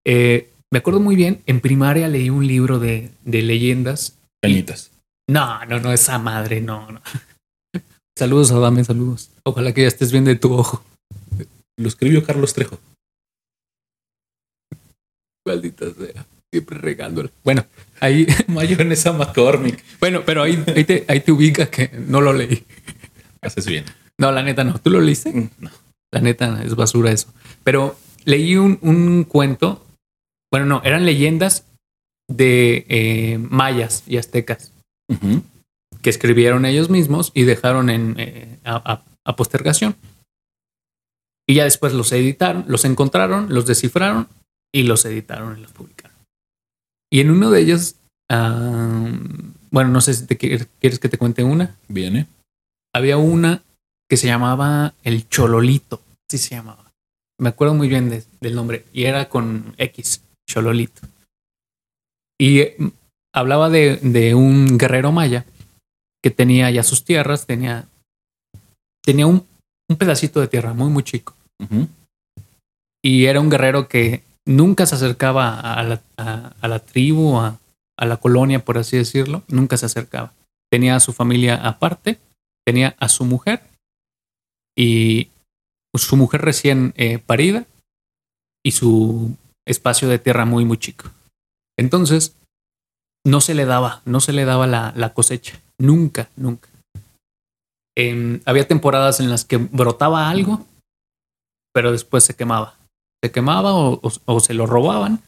[0.06, 4.18] Eh, me acuerdo muy bien, en primaria leí un libro de, de leyendas.
[4.42, 4.90] Cañitas.
[5.28, 7.00] No, no, no, esa madre, no, no.
[8.16, 9.30] Saludos, Adame, saludos.
[9.44, 10.84] Ojalá que ya estés bien de tu ojo.
[11.76, 12.78] Lo escribió Carlos Trejo.
[15.44, 16.24] Maldita sea.
[16.52, 17.30] Siempre regándola.
[17.42, 17.66] Bueno,
[18.00, 19.82] ahí, Mayonesa McCormick.
[20.00, 22.64] bueno, pero ahí, ahí, te, ahí te ubica que no lo leí.
[23.42, 23.84] Haces bien.
[24.18, 24.78] No, la neta no.
[24.78, 25.32] ¿Tú lo leíste?
[25.32, 25.70] Mm, No.
[26.12, 27.28] La neta es basura eso.
[27.64, 29.84] Pero leí un, un cuento.
[30.52, 31.64] Bueno, no, eran leyendas
[32.28, 34.72] de eh, mayas y aztecas
[36.00, 39.96] que escribieron ellos mismos y dejaron en eh, a, a- a postergación.
[41.48, 44.28] Y ya después los editaron, los encontraron, los descifraron
[44.74, 46.16] y los editaron y los publicaron.
[47.12, 47.94] Y en uno de ellos,
[48.28, 51.76] bueno, no sé si te quieres, quieres que te cuente una.
[51.88, 52.26] Viene.
[52.92, 53.62] Había una
[54.10, 56.90] que se llamaba El Chololito, así se llamaba.
[57.40, 61.02] Me acuerdo muy bien de- del nombre y era con X, Chololito.
[62.38, 62.76] Y eh,
[63.34, 65.44] hablaba de, de un guerrero maya
[66.22, 67.86] que tenía ya sus tierras, tenía,
[69.04, 69.46] tenía un,
[69.88, 71.34] un pedacito de tierra muy, muy chico.
[73.02, 77.58] Y era un guerrero que nunca se acercaba a la, a- la tribu, a,
[77.98, 79.42] a la colonia, por así decirlo.
[79.48, 80.32] Nunca se acercaba.
[80.70, 82.18] Tenía a su familia aparte,
[82.66, 83.62] tenía a su mujer
[84.76, 85.28] y
[85.96, 87.66] su mujer recién eh, parida
[88.64, 91.10] y su espacio de tierra muy, muy chico.
[91.78, 92.36] Entonces,
[93.26, 95.60] no se le daba, no se le daba la, la cosecha.
[95.78, 96.68] Nunca, nunca.
[97.96, 100.66] Em, había temporadas en las que brotaba algo,
[101.72, 102.76] pero después se quemaba.
[103.24, 105.22] Se quemaba o, o- o se lo robaban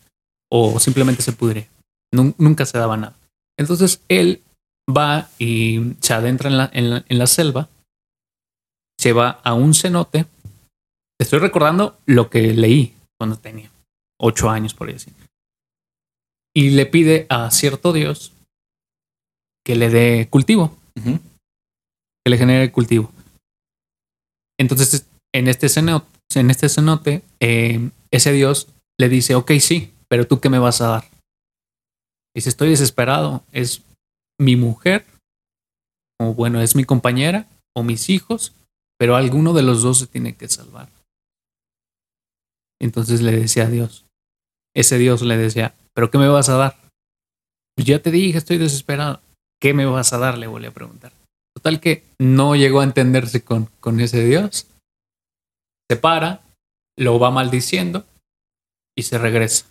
[0.53, 1.67] o simplemente se pudría.
[2.15, 3.17] Nun- nunca se daba nada.
[3.59, 4.43] Entonces él
[4.87, 7.71] va y se adentra en la, en la- en la selva,
[9.01, 10.27] se va a un cenote.
[11.19, 13.71] Estoy recordando lo que leí cuando tenía
[14.21, 15.11] ocho años, por así.
[16.55, 18.33] Y le pide a cierto Dios
[19.65, 20.77] que le dé cultivo
[22.25, 23.11] que le genere cultivo.
[24.61, 30.27] Entonces, en este cenote, en este cenote eh, ese Dios le dice, ok, sí, pero
[30.27, 31.05] tú qué me vas a dar?
[32.35, 33.83] Dice, estoy desesperado, es
[34.39, 35.07] mi mujer,
[36.21, 38.55] o bueno, es mi compañera, o mis hijos,
[38.99, 40.91] pero alguno de los dos se tiene que salvar.
[42.81, 44.05] Entonces le decía a Dios,
[44.75, 46.77] ese Dios le decía, pero ¿qué me vas a dar?
[47.75, 49.21] Pues ya te dije, estoy desesperado.
[49.61, 50.37] ¿Qué me vas a dar?
[50.37, 51.13] Le volví a preguntar.
[51.55, 54.67] Total que no llegó a entenderse con, con ese Dios.
[55.91, 56.45] Se para,
[56.99, 58.05] lo va maldiciendo
[58.97, 59.67] y se regresa.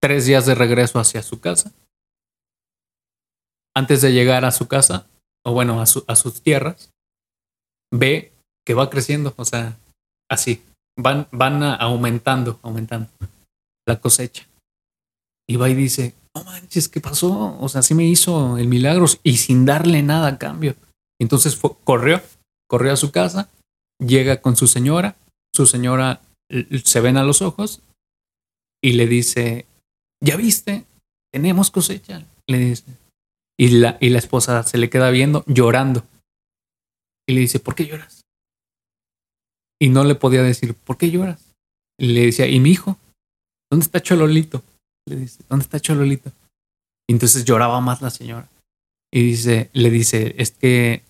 [0.00, 1.72] Tres días de regreso hacia su casa.
[3.74, 5.06] Antes de llegar a su casa,
[5.44, 6.90] o bueno, a, su- a sus tierras,
[7.92, 8.32] ve
[8.66, 9.78] que va creciendo, o sea,
[10.30, 10.62] así.
[10.98, 13.10] Van, van aumentando, aumentando
[13.86, 14.46] la cosecha.
[15.46, 17.58] Y va y dice, no manches, ¿qué pasó?
[17.60, 20.74] O sea, sí me hizo el milagro y sin darle nada a cambio.
[21.20, 22.22] Entonces corrió,
[22.66, 23.50] corrió a su casa,
[23.98, 25.16] llega con su señora,
[25.56, 27.82] su señora l- se ven a los ojos
[28.82, 29.66] y le dice,
[30.22, 30.84] ¿ya viste?
[31.32, 32.84] Tenemos cosecha, le dice.
[33.58, 36.06] Y la, y la esposa se le queda viendo, llorando.
[37.28, 38.20] Y le dice, ¿por qué lloras?
[39.80, 41.52] Y no le podía decir, ¿por qué lloras?
[41.98, 42.98] Le decía, ¿y mi hijo?
[43.70, 44.62] ¿Dónde está Chololito?
[45.08, 46.30] Le dice, ¿dónde está Chololito?
[47.08, 48.48] Y entonces lloraba más la señora.
[49.12, 51.02] Y dice, le dice, es que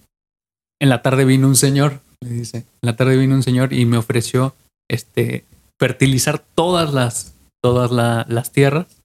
[0.80, 3.85] en la tarde vino un señor, le dice, en la tarde vino un señor y
[3.87, 4.55] me ofreció
[4.90, 5.44] este
[5.81, 9.02] fertilizar todas las, todas la- las tierras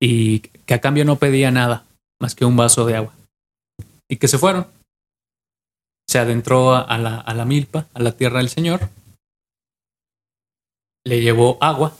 [0.00, 1.86] y que a cambio no pedía nada
[2.20, 3.14] más que un vaso de agua.
[4.08, 4.66] Y que se fueron.
[6.08, 8.88] Se adentró a, la, a la milpa, a la tierra del señor.
[11.04, 11.96] Le llevó agua.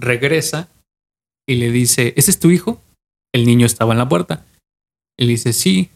[0.00, 0.68] Regresa
[1.48, 2.80] y le dice, ¿ese es tu hijo?
[3.34, 4.44] El niño estaba en la puerta.
[5.18, 5.90] Le dice, sí,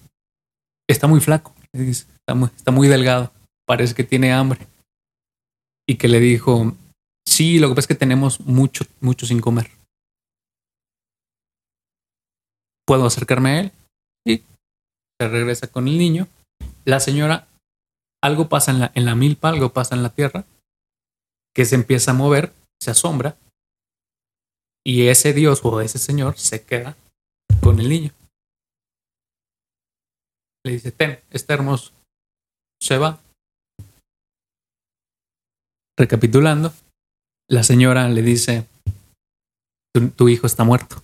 [0.88, 1.54] está muy flaco.
[1.82, 3.32] Está muy, está muy delgado.
[3.66, 4.66] Parece que tiene hambre.
[5.88, 6.74] Y que le dijo,
[7.26, 9.70] sí, lo que pasa es que tenemos mucho, mucho sin comer.
[12.86, 13.72] ¿Puedo acercarme a él?
[14.24, 14.42] Y
[15.20, 16.28] se regresa con el niño.
[16.84, 17.48] La señora
[18.22, 20.44] algo pasa en la, en la milpa, algo pasa en la tierra,
[21.54, 23.36] que se empieza a mover, se asombra,
[24.84, 26.96] y ese Dios o ese Señor se queda
[27.60, 28.12] con el niño.
[30.66, 31.92] Le dice, ten, está hermoso.
[32.82, 33.20] Se va.
[35.96, 36.72] Recapitulando,
[37.48, 38.66] la señora le dice,
[40.16, 41.00] tu, hijo está muerto.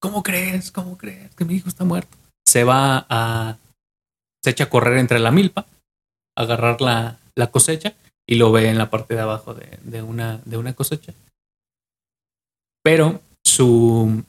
[0.00, 0.72] ¿Cómo crees?
[0.72, 2.16] ¿Cómo crees que mi hijo está muerto?
[2.44, 3.58] Se va a...
[4.42, 5.64] Se echa a correr entre la milpa,
[6.36, 7.94] a agarrar la, la cosecha
[8.28, 11.14] y lo ve en la parte de abajo de, de, una, de una cosecha.
[12.82, 14.24] Pero su...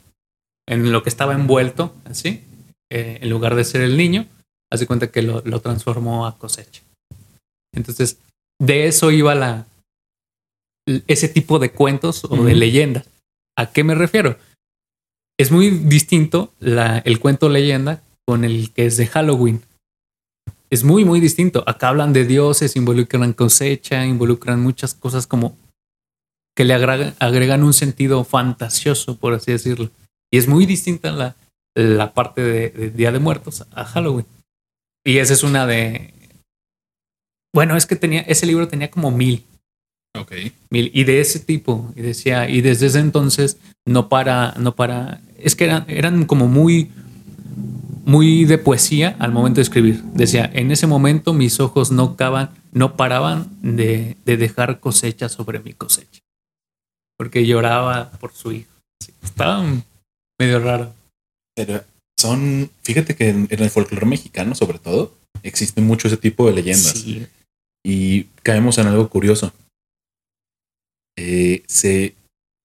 [0.67, 2.46] En lo que estaba envuelto, así,
[2.89, 4.28] eh, en lugar de ser el niño,
[4.71, 6.82] hace cuenta que lo, lo transformó a cosecha.
[7.73, 8.19] Entonces,
[8.60, 9.67] de eso iba la,
[11.08, 13.06] ese tipo de cuentos o de leyendas.
[13.58, 14.38] ¿A qué me refiero?
[15.39, 19.62] Es muy distinto la, el cuento leyenda con el que es de Halloween.
[20.69, 21.63] Es muy, muy distinto.
[21.67, 25.58] Acá hablan de dioses, involucran cosecha, involucran muchas cosas como
[26.56, 29.91] que le agregan, agregan un sentido fantasioso, por así decirlo.
[30.32, 31.36] Y es muy distinta la,
[31.77, 34.25] la parte de, de Día de Muertos a Halloween.
[35.05, 36.13] Y esa es una de...
[37.53, 39.45] Bueno, es que tenía, ese libro tenía como mil.
[40.19, 40.33] Ok.
[40.71, 40.89] mil.
[40.93, 45.55] Y de ese tipo y decía y desde ese entonces no para no para es
[45.55, 46.91] que eran eran como muy
[48.05, 50.01] muy de poesía al momento de escribir.
[50.13, 55.59] Decía en ese momento mis ojos no caban no paraban de, de dejar cosecha sobre
[55.59, 56.21] mi cosecha
[57.17, 58.73] porque lloraba por su hijo.
[58.99, 59.63] Sí, estaba
[60.39, 60.93] medio raro
[61.57, 61.83] Pero
[62.19, 66.53] son, fíjate que en, en el folclore mexicano, sobre todo, existe mucho ese tipo de
[66.53, 66.91] leyendas.
[66.91, 67.25] Sí.
[67.83, 69.51] Y caemos en algo curioso.
[71.17, 72.13] Eh, se,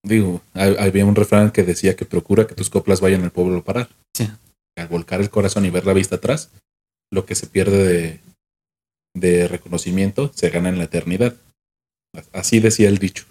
[0.05, 3.59] digo, ha- había un refrán que decía que procura que tus coplas vayan al pueblo
[3.59, 3.89] a parar.
[4.15, 4.29] Sí.
[4.77, 6.51] Al volcar el corazón y ver la vista atrás,
[7.11, 8.21] lo que se pierde de,
[9.15, 11.35] de reconocimiento se gana en la eternidad.
[12.33, 13.25] Así decía el dicho.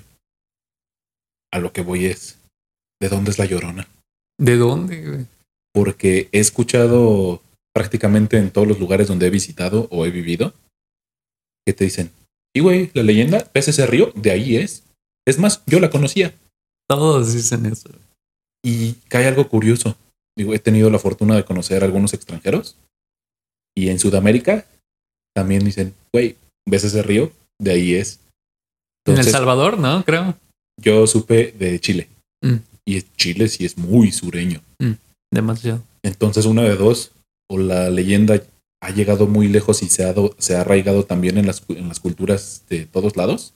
[1.54, 2.40] A lo que voy es,
[3.00, 3.88] ¿de dónde es la llorona?
[4.40, 5.28] de dónde güey?
[5.74, 7.42] Porque he escuchado
[7.74, 10.54] prácticamente en todos los lugares donde he visitado o he vivido
[11.66, 12.12] que te dicen,
[12.54, 14.12] y güey, la leyenda, ¿ves ese río?
[14.16, 14.84] De ahí es.
[15.26, 16.34] Es más, yo la conocía.
[16.90, 17.90] todos dicen eso
[18.64, 19.96] Y cae algo curioso.
[20.36, 22.76] Digo, he tenido la fortuna de conocer a algunos extranjeros.
[23.76, 24.66] Y en Sudamérica
[25.34, 27.32] también dicen, güey, ¿ves ese río?
[27.60, 28.20] De ahí es.
[29.06, 30.36] en El Entonces, Salvador no creo
[30.82, 32.08] yo supe de Chile.
[32.42, 32.58] Mm.
[32.86, 34.62] Y Chile sí es muy sureño.
[35.32, 37.12] Demasiado Entonces, una de dos,
[37.50, 38.42] o la leyenda
[38.84, 41.88] ha llegado muy lejos y se ha, do- se ha arraigado también en las, en
[41.88, 43.54] las culturas de todos lados,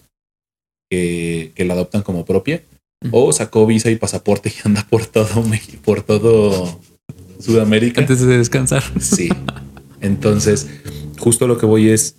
[0.90, 2.64] que, que la adoptan como propia,
[3.12, 6.80] o sacó visa y pasaporte y anda por todo México, por todo
[7.40, 8.02] Sudamérica.
[8.02, 9.30] antes de descansar Sí.
[10.02, 10.68] Entonces,
[11.20, 12.16] justo lo que voy es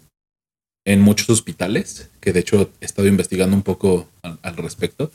[0.85, 5.11] en muchos hospitales, que de hecho he estado investigando un poco al- al respecto.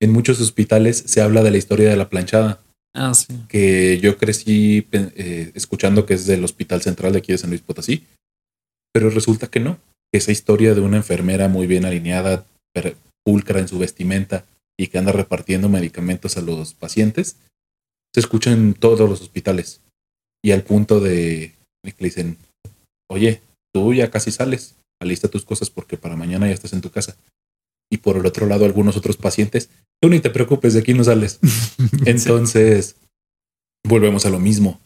[0.00, 2.60] En muchos hospitales se habla de la historia de la planchada,
[2.94, 3.12] ah
[3.48, 7.62] que yo crecí eh, escuchando que es del Hospital Central de aquí de San Luis
[7.62, 8.06] Potosí,
[8.92, 9.78] pero resulta que no,
[10.12, 12.46] esa historia de una enfermera muy bien alineada,
[13.24, 14.46] pulcra en su vestimenta
[14.78, 17.36] y que anda repartiendo medicamentos a los pacientes,
[18.14, 19.80] se escucha en todos los hospitales
[20.42, 22.38] y al punto de que le dicen,
[23.10, 26.90] oye, tú ya casi sales, alista tus cosas porque para mañana ya estás en tu
[26.90, 27.16] casa.
[27.90, 29.70] Y por el otro lado, algunos otros pacientes,
[30.00, 31.40] tú ni te preocupes, de aquí no sales.
[32.06, 32.96] Entonces,
[33.86, 34.80] volvemos a lo mismo.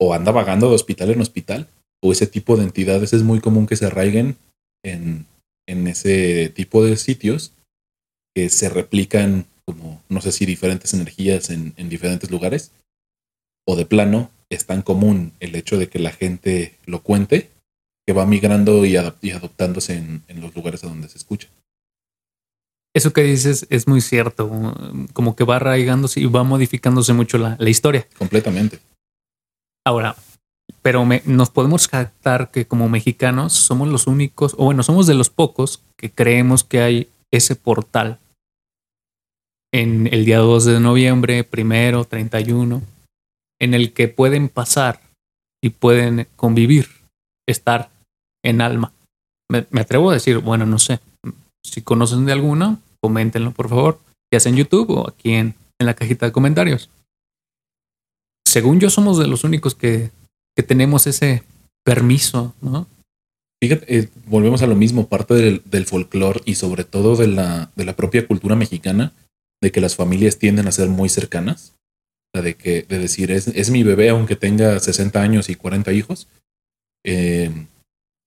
[0.00, 1.68] O anda vagando de hospital en hospital,
[2.02, 4.36] o ese tipo de entidades es muy común que se arraiguen
[4.84, 5.26] en,
[5.66, 7.52] en ese tipo de sitios
[8.34, 12.72] que se replican como, no sé si diferentes energías en, en diferentes lugares,
[13.66, 17.50] o de plano es tan común el hecho de que la gente lo cuente
[18.06, 21.48] que va migrando y adoptándose en, en los lugares a donde se escucha.
[22.94, 24.48] Eso que dices es muy cierto,
[25.12, 28.06] como que va arraigándose y va modificándose mucho la, la historia.
[28.16, 28.78] Completamente.
[29.84, 30.14] Ahora,
[30.80, 35.14] pero me- nos podemos captar que como mexicanos somos los únicos, o bueno, somos de
[35.14, 38.18] los pocos que creemos que hay ese portal
[39.72, 42.80] en el día 2 de noviembre, primero, 31,
[43.60, 45.00] en el que pueden pasar
[45.62, 46.88] y pueden convivir,
[47.48, 47.90] estar
[48.44, 48.92] en alma.
[49.50, 51.00] Me, me atrevo a decir, bueno, no sé,
[51.64, 54.00] si conocen de alguno, coméntenlo por favor,
[54.32, 56.88] ya sea en YouTube o aquí en, en la cajita de comentarios.
[58.48, 60.10] Según yo, somos de los únicos que,
[60.56, 61.42] que tenemos ese
[61.84, 62.86] permiso, ¿no?
[63.62, 67.70] Fíjate, eh, volvemos a lo mismo, parte del, del folclore y sobre todo de la,
[67.76, 69.12] de la propia cultura mexicana,
[69.62, 71.74] de que las familias tienden a ser muy cercanas,
[72.34, 75.92] sea, de que de decir es, es mi bebé aunque tenga 60 años y 40
[75.92, 76.26] hijos.
[77.04, 77.50] Eh,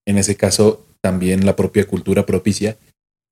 [0.06, 2.76] en ese caso también la propia cultura propicia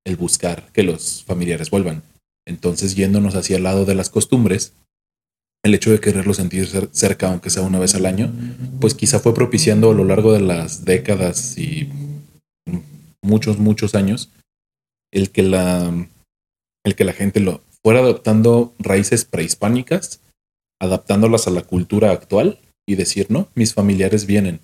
[0.07, 2.03] el buscar que los familiares vuelvan.
[2.47, 4.73] Entonces, yéndonos hacia el lado de las costumbres,
[5.64, 8.33] el hecho de quererlo sentir cerca, aunque sea una vez al año,
[8.81, 11.90] pues quizá fue propiciando a lo largo de las décadas y
[13.21, 14.31] muchos, muchos años,
[15.12, 15.92] el que la,
[16.85, 20.21] el que la gente lo fuera adoptando raíces prehispánicas,
[20.81, 24.61] adaptándolas a la cultura actual y decir, no, mis familiares vienen.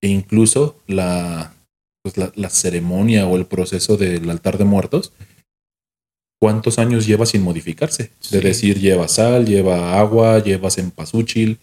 [0.00, 1.52] E incluso la,
[2.12, 5.12] pues la, la ceremonia o el proceso del altar de muertos,
[6.40, 8.10] ¿cuántos años lleva sin modificarse?
[8.30, 11.58] De decir, lleva sal, lleva agua, lleva cempasúchil,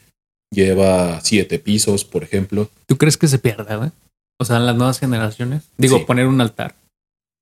[0.51, 2.69] lleva siete pisos, por ejemplo.
[2.85, 3.91] ¿Tú crees que se pierda, güey?
[4.39, 5.63] O sea, en las nuevas generaciones.
[5.77, 6.03] Digo, Sí.
[6.05, 6.75] poner un altar.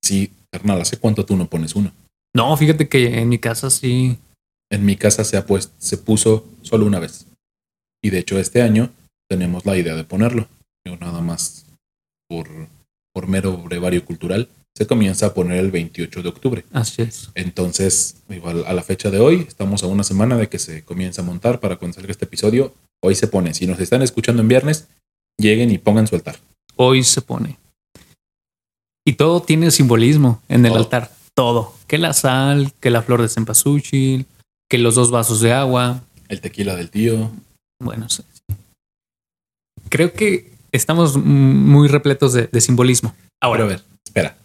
[0.02, 1.92] Sí, carnal, ¿hace cuánto tú no pones uno?
[2.34, 4.18] No, fíjate que en mi casa sí.
[4.70, 7.26] En mi casa se, ha puesto, se puso solo una vez.
[8.02, 8.90] Y de hecho este año
[9.28, 10.48] tenemos la idea de ponerlo.
[10.86, 11.66] Yo nada más
[12.28, 12.48] por,
[13.14, 16.64] por mero brevario cultural se comienza a poner el 28 de octubre.
[16.72, 17.30] Así es.
[17.36, 21.22] Entonces, igual a la fecha de hoy, estamos a una semana de que se comienza
[21.22, 22.74] a montar para cuando salga este episodio.
[23.00, 23.54] Hoy se pone.
[23.54, 24.88] Si nos están escuchando en viernes,
[25.38, 26.38] lleguen y pongan su altar.
[26.74, 27.56] Hoy se pone.
[29.06, 30.82] Y todo tiene simbolismo en el Todo.
[30.82, 31.10] altar.
[31.34, 31.74] Todo.
[31.86, 34.26] Que la sal, que la flor de cempasúchil,
[34.68, 36.02] que los dos vasos de agua.
[36.28, 37.30] El tequila del tío.
[37.80, 38.24] Bueno, sí.
[39.88, 43.14] creo que estamos muy repletos de, de simbolismo.
[43.40, 44.36] Ahora, Pero a ver, espera.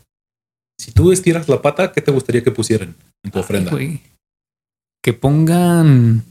[0.80, 3.72] Si tú estiras la pata, ¿qué te gustaría que pusieran en tu ofrenda?
[5.02, 6.24] que pongan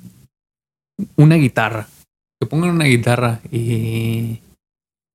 [1.17, 1.89] una guitarra.
[2.41, 4.41] Que pongan una guitarra y.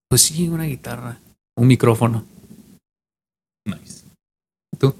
[0.09, 1.19] Pues sí, una guitarra.
[1.55, 2.25] Un micrófono.
[3.65, 4.03] Nice.
[4.77, 4.93] ¿Tú?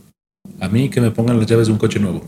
[0.60, 2.24] A mí que me pongan las llaves de un coche nuevo.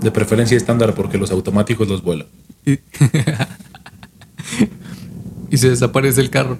[0.00, 2.26] De preferencia estándar porque los automáticos los vuelo.
[5.54, 6.58] y se desaparece el carro.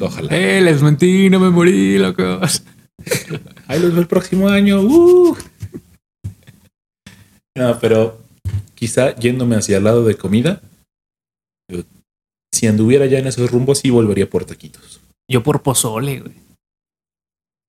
[0.00, 0.28] Ojalá.
[0.36, 1.30] ¡Eh, les mentí!
[1.30, 2.62] ¡No me morí, locos!
[3.66, 4.80] Ahí los veo el próximo año.
[4.82, 5.34] ¡Uh!
[7.56, 8.18] No, pero
[8.74, 10.60] quizá yéndome hacia el lado de comida,
[11.70, 11.82] yo-
[12.54, 15.00] si anduviera ya en esos rumbos, sí volvería por taquitos.
[15.30, 16.34] Yo por pozole, güey.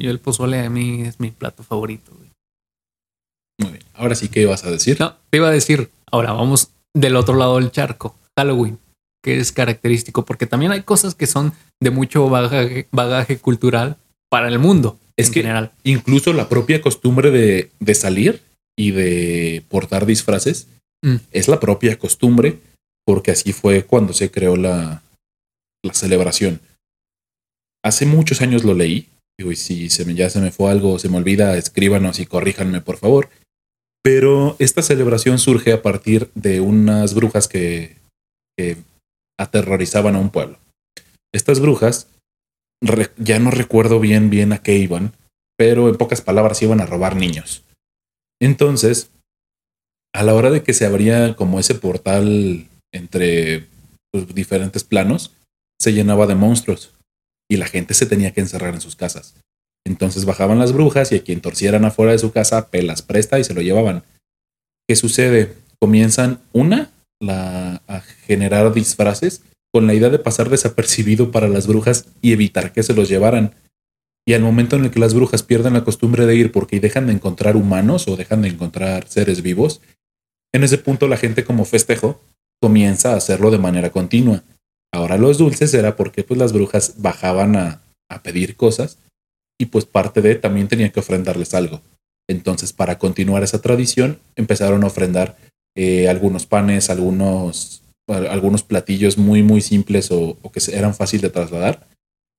[0.02, 2.30] Yo el pozole a mí es mi plato favorito, güey.
[3.62, 3.84] Muy bien.
[3.94, 5.00] Ahora sí, ¿qué ibas a decir?
[5.00, 8.78] No, te iba a decir, ahora vamos del otro lado del charco, Halloween,
[9.24, 13.98] que es característico, porque también hay cosas que son de mucho bagaje, bagaje cultural
[14.30, 15.72] para el mundo Es en que- general.
[15.84, 18.42] Incluso la propia costumbre de, de salir
[18.78, 20.68] y de portar disfraces
[21.02, 21.16] Mm.
[21.32, 22.60] es la propia costumbre,
[23.06, 25.02] porque así fue cuando se creó la,
[25.82, 26.60] la celebración.
[27.86, 31.08] Hace muchos años lo leí, y si se me, ya se me fue algo, se
[31.08, 33.30] me olvida, escríbanos y corríjanme, por favor.
[34.04, 37.96] Pero esta celebración surge a partir de unas brujas que,
[38.58, 38.76] que
[39.40, 40.60] aterrorizaban a un pueblo.
[41.34, 42.08] Estas brujas,
[43.18, 45.14] ya no recuerdo bien bien a qué iban,
[45.58, 47.64] pero en pocas palabras iban a robar niños.
[48.42, 49.12] Entonces,
[50.14, 53.68] a la hora de que se abría como ese portal entre
[54.12, 55.34] pues, diferentes planos,
[55.80, 56.94] se llenaba de monstruos
[57.50, 59.36] y la gente se tenía que encerrar en sus casas.
[59.86, 63.44] Entonces bajaban las brujas y a quien torcieran afuera de su casa, pelas presta y
[63.44, 64.04] se lo llevaban.
[64.88, 65.56] ¿Qué sucede?
[65.80, 72.08] Comienzan una la, a generar disfraces con la idea de pasar desapercibido para las brujas
[72.22, 73.56] y evitar que se los llevaran.
[74.28, 77.08] Y al momento en el que las brujas pierden la costumbre de ir porque dejan
[77.08, 79.82] de encontrar humanos o dejan de encontrar seres vivos,
[80.54, 82.22] en ese punto la gente como festejo
[82.62, 84.44] comienza a hacerlo de manera continua.
[84.92, 88.98] Ahora los dulces era porque pues las brujas bajaban a, a pedir cosas
[89.60, 91.82] y pues parte de también tenían que ofrendarles algo.
[92.28, 95.38] Entonces para continuar esa tradición empezaron a ofrendar
[95.82, 101.30] eh, algunos panes, algunos, algunos platillos muy muy simples o, o que eran fácil de
[101.30, 101.88] trasladar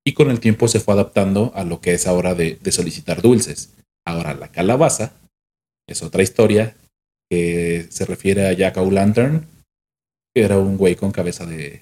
[0.06, 3.22] y con el tiempo se fue adaptando a lo que es ahora de, de solicitar
[3.22, 3.72] dulces.
[4.06, 5.12] Ahora la calabaza
[5.88, 6.76] es otra historia
[7.30, 9.46] que se refiere a Jack O'Lantern,
[10.34, 11.80] que era un güey con cabeza de,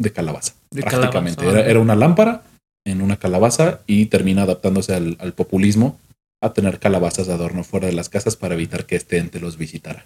[0.00, 0.54] de calabaza.
[0.72, 1.36] De prácticamente.
[1.36, 2.42] calabaza, era, era una lámpara
[2.84, 6.00] en una calabaza y termina adaptándose al, al populismo
[6.42, 9.56] a tener calabazas de adorno fuera de las casas para evitar que este ente los
[9.56, 10.04] visitara.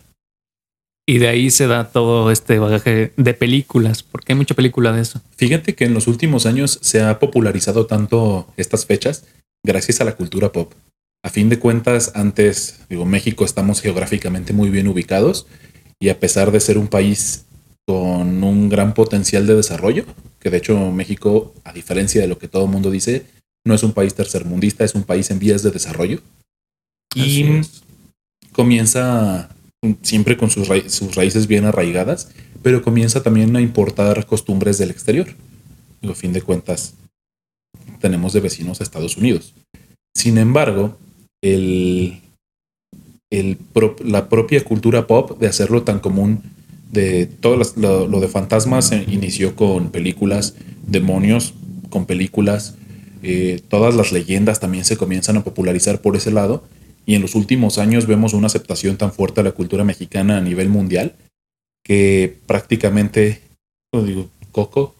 [1.08, 5.00] Y de ahí se da todo este bagaje de películas, porque hay mucha película de
[5.00, 5.22] eso.
[5.38, 9.24] Fíjate que en los últimos años se ha popularizado tanto estas fechas
[9.64, 10.74] gracias a la cultura pop.
[11.24, 15.46] A fin de cuentas, antes, digo, México estamos geográficamente muy bien ubicados
[15.98, 17.46] y a pesar de ser un país
[17.86, 20.04] con un gran potencial de desarrollo,
[20.40, 23.24] que de hecho México, a diferencia de lo que todo el mundo dice,
[23.64, 26.20] no es un país tercermundista, es un país en vías de desarrollo.
[27.16, 27.82] Así Y es.
[28.52, 29.48] comienza
[30.02, 32.30] siempre con sus, sus raíces bien arraigadas,
[32.62, 35.28] pero comienza también a importar costumbres del exterior.
[36.02, 36.94] A fin de cuentas,
[38.00, 39.54] tenemos de vecinos a Estados Unidos.
[40.14, 40.98] Sin embargo,
[44.04, 46.42] la propia cultura pop de hacerlo tan común,
[46.90, 50.54] de todo lo, lo, de fantasmas inició con películas,
[50.86, 51.54] demonios
[51.90, 52.74] con películas,
[53.22, 56.64] eh, todas las leyendas también se comienzan a popularizar por ese lado
[57.08, 60.42] y en los últimos años vemos una aceptación tan fuerte a la cultura mexicana a
[60.42, 61.14] nivel mundial
[61.82, 63.40] que prácticamente,
[63.94, 64.94] lo digo, Coco,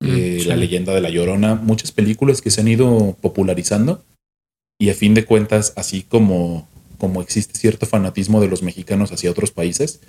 [0.00, 4.02] mm, eh, la leyenda de la Llorona, muchas películas que se han ido popularizando
[4.80, 6.66] y a fin de cuentas, así como,
[6.96, 10.00] como existe cierto fanatismo de los mexicanos hacia otros países,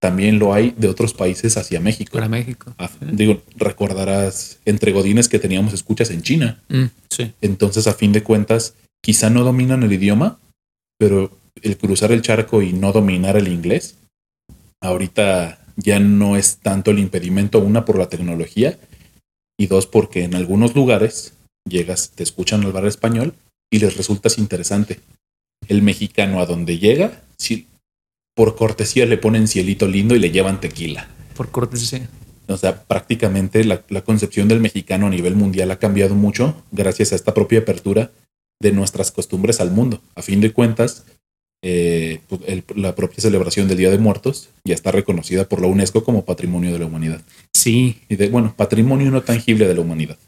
[0.00, 2.12] también lo hay de otros países hacia México.
[2.12, 2.72] Para México.
[2.78, 6.62] Ah, digo, recordarás entre godines que teníamos escuchas en China.
[6.70, 7.34] Mm, sí.
[7.42, 10.38] Entonces, a fin de cuentas, quizá no dominan el idioma,
[11.00, 11.30] pero
[11.62, 13.96] el cruzar el charco y no dominar el inglés,
[14.82, 18.78] ahorita ya no es tanto el impedimento, una por la tecnología
[19.58, 21.32] y dos porque en algunos lugares
[21.66, 23.32] llegas, te escuchan hablar español
[23.70, 25.00] y les resultas interesante.
[25.68, 27.66] El mexicano a donde llega, si
[28.36, 31.08] por cortesía le ponen cielito lindo y le llevan tequila.
[31.34, 32.10] Por cortesía.
[32.46, 37.16] O sea, prácticamente la, concepción del mexicano a nivel mundial ha cambiado mucho gracias a
[37.16, 38.10] esta propia apertura
[38.60, 40.00] de nuestras costumbres al mundo.
[40.14, 41.04] A fin de cuentas,
[41.62, 42.40] eh, pues,
[42.76, 46.72] la propia celebración del Día de Muertos ya está reconocida por la UNESCO como Patrimonio
[46.72, 47.22] de la Humanidad.
[47.52, 48.00] Sí.
[48.08, 50.18] Y de, bueno, patrimonio no tangible de la humanidad.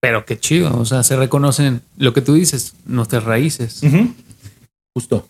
[0.00, 3.80] Pero qué chido, o sea, se reconocen lo que tú dices, nuestras raíces.
[4.94, 5.26] Justo.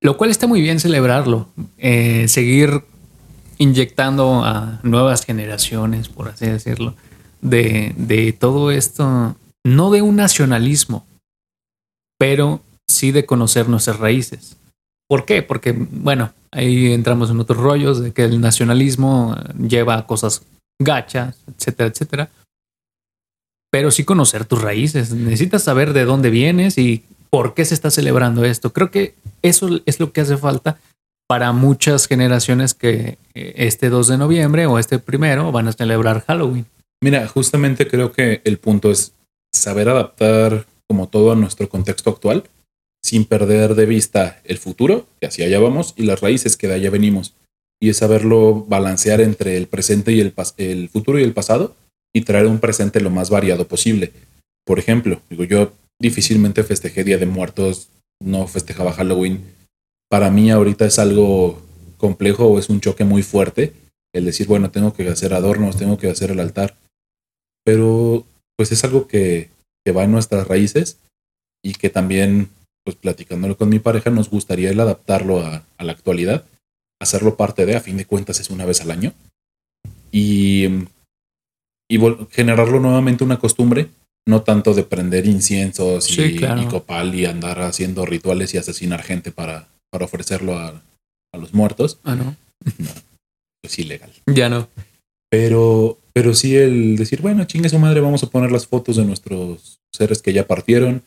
[0.00, 2.82] Lo cual está muy bien celebrarlo, eh, seguir
[3.58, 6.94] inyectando a nuevas generaciones, por así decirlo,
[7.42, 11.06] de, de todo esto, no de un nacionalismo,
[12.20, 14.58] pero sí de conocer nuestras raíces.
[15.08, 15.42] ¿Por qué?
[15.42, 20.42] Porque, bueno, ahí entramos en otros rollos de que el nacionalismo lleva cosas
[20.78, 22.30] gachas, etcétera, etcétera.
[23.72, 25.12] Pero sí conocer tus raíces.
[25.12, 28.72] Necesitas saber de dónde vienes y por qué se está celebrando esto.
[28.72, 30.78] Creo que eso es lo que hace falta
[31.26, 36.22] para muchas generaciones que eh, este 2 de noviembre o este primero van a celebrar
[36.26, 36.66] Halloween.
[37.02, 39.14] Mira, justamente creo que el punto es
[39.54, 42.42] saber adaptar como todo a nuestro contexto actual,
[43.00, 46.74] sin perder de vista el futuro, que hacia allá vamos, y las raíces que de
[46.74, 47.34] allá venimos.
[47.80, 51.76] Y es saberlo balancear entre el presente y el, futuro y el pasado
[52.12, 54.10] y traer un presente lo más variado posible.
[54.66, 59.44] Por ejemplo, digo, yo difícilmente festejé Día de Muertos, no festejaba Halloween.
[60.08, 61.62] Para mí ahorita es algo
[61.98, 63.74] complejo es un choque muy fuerte
[64.12, 66.76] el decir, bueno, tengo que hacer adornos, tengo que hacer el altar.
[67.64, 68.26] Pero
[68.56, 69.50] pues es algo que,
[69.90, 71.00] que va en nuestras raíces
[71.64, 72.48] y que también,
[72.84, 76.44] pues platicándolo con mi pareja, nos gustaría el adaptarlo a, a la actualidad,
[77.00, 79.12] hacerlo parte de, a fin de cuentas es una vez al año,
[80.12, 80.66] y,
[81.88, 81.98] y
[82.30, 83.88] generarlo nuevamente una costumbre
[84.28, 86.38] no tanto de prender inciensos y,
[86.68, 90.82] copal y andar haciendo rituales y asesinar gente para, para ofrecerlo a,
[91.32, 91.98] los muertos.
[92.04, 92.36] Ah, no.
[92.78, 92.90] No,
[93.62, 94.12] es ilegal.
[94.26, 94.68] Ya no.
[95.30, 99.04] Pero, pero sí el decir, bueno, chingue su madre, vamos a poner las fotos de
[99.04, 101.02] nuestros seres que ya partieron.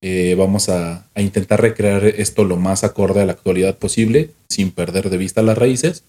[0.00, 4.70] Eh, vamos a, a, intentar recrear esto lo más acorde a la actualidad posible, sin
[4.70, 6.04] perder de vista las raíces.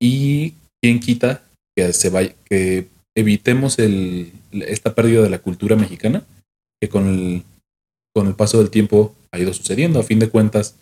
[0.00, 1.44] Y quien quita
[1.76, 6.24] que se vaya, que evitemos el, esta pérdida de la cultura mexicana
[6.80, 7.42] que con el,
[8.14, 10.00] con el paso del tiempo ha ido sucediendo.
[10.00, 10.76] A fin de cuentas,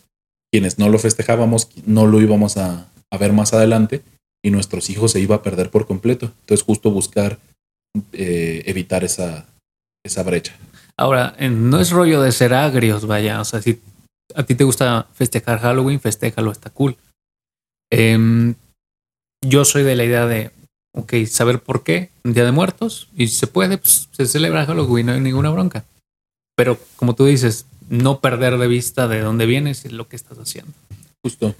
[0.51, 2.87] quienes no lo festejábamos no lo íbamos a,
[3.19, 4.01] ver más adelante
[4.43, 6.31] y nuestros hijos se iba a perder por completo.
[6.41, 7.39] Entonces, justo buscar
[8.13, 9.47] eh, evitar esa,
[10.03, 10.55] esa brecha.
[10.97, 13.41] Ahora, no es rollo de ser agrios, vaya.
[13.41, 13.79] O sea, si
[14.35, 16.95] a ti te gusta festejar Halloween, festéjalo, está cool.
[17.91, 18.55] Em,
[19.43, 20.51] yo soy de la idea de
[20.93, 24.65] ok, saber por qué, un Día de Muertos, y si se puede, pues se celebra
[24.65, 25.85] Halloween, no hay ninguna bronca.
[26.55, 30.37] Pero como tú dices, no perder de vista de dónde vienes y lo que estás
[30.37, 30.73] haciendo.
[31.23, 31.55] Justo.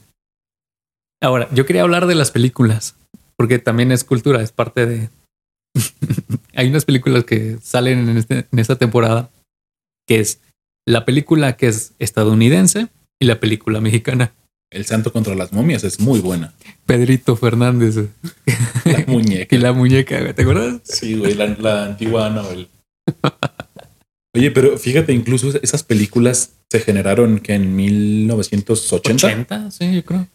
[1.22, 2.96] Ahora, yo quería hablar de las películas,
[3.38, 5.10] porque también es cultura, es parte de...
[6.56, 9.30] hay unas películas que salen en, este, en esta temporada,
[10.08, 10.40] que es
[10.88, 12.88] la película que es estadounidense
[13.20, 14.34] y la película mexicana.
[14.72, 16.54] El Santo contra las momias es muy buena.
[16.86, 17.98] Pedrito Fernández.
[18.86, 19.56] La muñeca.
[19.56, 20.82] y la muñeca, ¿te acuerdas?
[20.86, 22.68] Sí, güey, la, antigua Anabel.
[24.34, 29.28] Oye, pero fíjate, incluso esas películas se generaron que en 1980.
[29.28, 30.28] 80, sí, yo creo.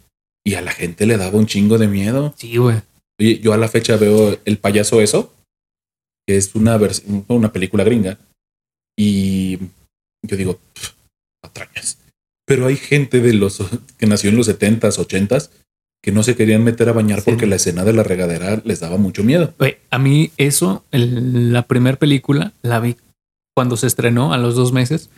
[0.46, 2.32] Y a la gente le daba un chingo de miedo.
[2.36, 2.80] Sí, güey.
[3.18, 5.34] Oye, yo a la fecha veo El payaso eso,
[6.24, 6.78] que es una,
[7.26, 8.16] una película gringa.
[8.96, 9.58] Y
[10.22, 10.60] yo digo,
[11.42, 11.98] patrañas.
[12.46, 13.58] Pero hay gente de los
[13.98, 15.50] que nació en los 70s, 80s
[16.00, 18.96] que no se querían meter a bañar porque la escena de la regadera les daba
[18.96, 19.52] mucho miedo.
[19.90, 22.94] a mí eso, la primera película, la vi
[23.56, 25.10] cuando se estrenó a los dos meses.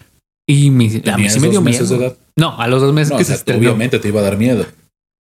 [0.46, 2.16] Y mi, a mí ¿Tenías sí me dio miedo.
[2.36, 3.58] No, a los dos meses No, que o sea, se estrenó.
[3.60, 4.64] obviamente te iba a dar miedo.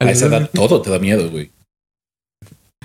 [0.00, 1.50] A esa edad todo te da miedo, güey.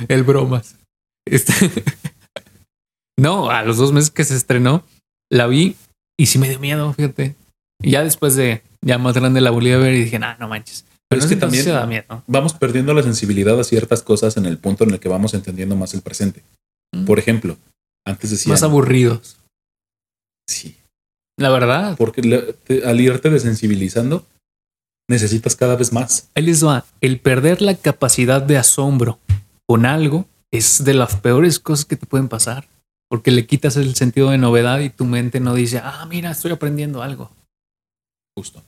[0.07, 0.78] El bromas.
[1.26, 1.53] Este-
[3.20, 4.84] no, a los dos meses que se estrenó,
[5.32, 5.76] la vi
[6.20, 7.36] y sí me dio miedo, fíjate.
[7.82, 10.47] Y ya después de ya más grande la volví a ver y dije, nah, no
[10.47, 10.86] manches.
[11.09, 12.24] Pero, es es que también da miedo.
[12.28, 15.76] Vamos perdiendo la sensibilidad a ciertas cosas en el punto en el que vamos entendiendo
[15.76, 16.43] más el presente.
[16.93, 17.05] Mm.
[17.05, 17.57] Por ejemplo,
[18.05, 18.53] antes decían...
[18.53, 19.38] Más aburridos.
[20.49, 20.76] Sí,
[21.38, 22.55] La verdad, porque
[22.86, 24.26] al irte desensibilizando,
[25.10, 26.30] necesitas cada vez más.
[26.36, 26.86] ahí les va.
[27.01, 29.20] El perder la capacidad de asombro
[29.68, 32.68] con algo es de las peores cosas que te pueden pasar.
[33.10, 36.51] Porque le quitas el sentido de novedad y tu mente no dice, ah, mira, estoy
[36.51, 37.30] aprendiendo algo.
[38.36, 38.64] Justo.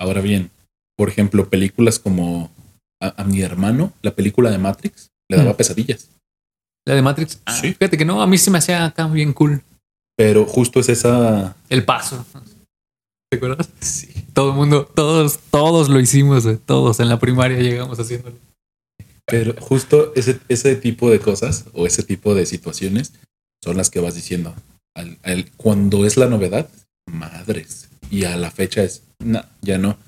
[0.00, 0.50] Ahora bien,
[0.96, 2.50] por ejemplo, películas como
[3.02, 5.56] a, a mi hermano, la película de Matrix, le daba Mm.
[5.56, 6.08] pesadillas.
[6.86, 7.72] La de Matrix, ah, Sí.
[7.74, 9.62] fíjate que no, a mí se me hacía acá bien cool.
[10.16, 11.56] Pero justo es esa...
[11.68, 12.24] El paso.
[13.30, 13.68] ¿Te acuerdas?
[13.80, 14.08] Sí.
[14.32, 16.56] Todo el mundo, todos, todos lo hicimos, güey.
[16.56, 18.36] todos en la primaria llegamos haciéndolo.
[19.26, 23.12] Pero justo ese, ese tipo de cosas o ese tipo de situaciones
[23.62, 24.54] son las que vas diciendo.
[24.96, 26.68] Al- al- cuando es la novedad,
[27.06, 27.88] madres.
[28.10, 29.98] Y a la fecha es, no, ya no.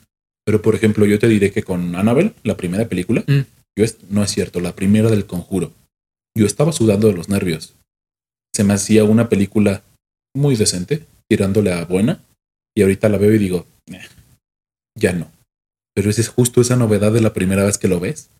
[0.46, 3.40] Pero por ejemplo, yo te diré que con Annabelle, la primera película, Mm.
[3.76, 5.72] yo es- no es cierto, la primera del conjuro.
[6.34, 7.74] Yo estaba sudando de los nervios.
[8.54, 9.82] Se me hacía una película
[10.34, 12.22] muy decente, tirándole a buena.
[12.80, 14.00] Y ahorita la veo y digo, "Eh,
[14.98, 15.30] ya no.
[15.94, 18.30] Pero esa es justo esa novedad de la primera vez que lo ves.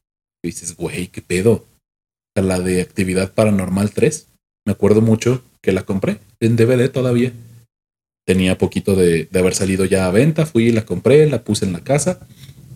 [0.43, 1.67] Y dices, güey, qué pedo.
[2.35, 4.29] Sea, la de Actividad Paranormal 3,
[4.67, 7.35] me acuerdo mucho que la compré en DVD todavía.
[8.27, 11.75] Tenía poquito de, de haber salido ya a venta, fui, la compré, la puse en
[11.75, 12.27] la casa.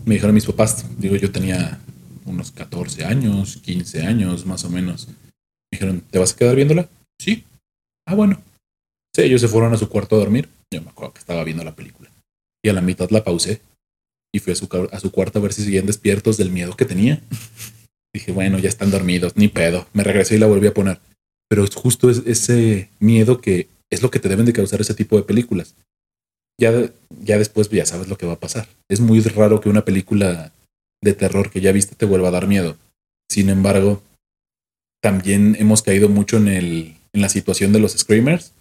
[0.05, 1.79] Me dijeron mis papás, digo, yo tenía
[2.25, 5.07] unos 14 años, 15 años más o menos.
[5.07, 6.87] Me dijeron, ¿te vas a quedar viéndola?
[7.19, 7.43] Sí.
[8.07, 8.39] Ah, bueno.
[9.15, 10.47] Sí, ellos se fueron a su cuarto a dormir.
[10.73, 12.11] Yo me acuerdo que estaba viendo la película.
[12.63, 13.61] Y a la mitad la pausé
[14.33, 16.85] y fui a su, a su cuarto a ver si seguían despiertos del miedo que
[16.85, 17.21] tenía.
[18.13, 19.87] Dije, bueno, ya están dormidos, ni pedo.
[19.93, 20.99] Me regresé y la volví a poner.
[21.49, 24.93] Pero es justo es- ese miedo que es lo que te deben de causar ese
[24.93, 25.75] tipo de películas.
[26.59, 26.71] Ya,
[27.21, 28.67] ya después ya sabes lo que va a pasar.
[28.89, 30.53] Es muy raro que una película
[31.03, 32.77] de terror que ya viste te vuelva a dar miedo.
[33.29, 34.01] Sin embargo,
[35.03, 38.53] también hemos caído mucho en, el, en la situación de los screamers,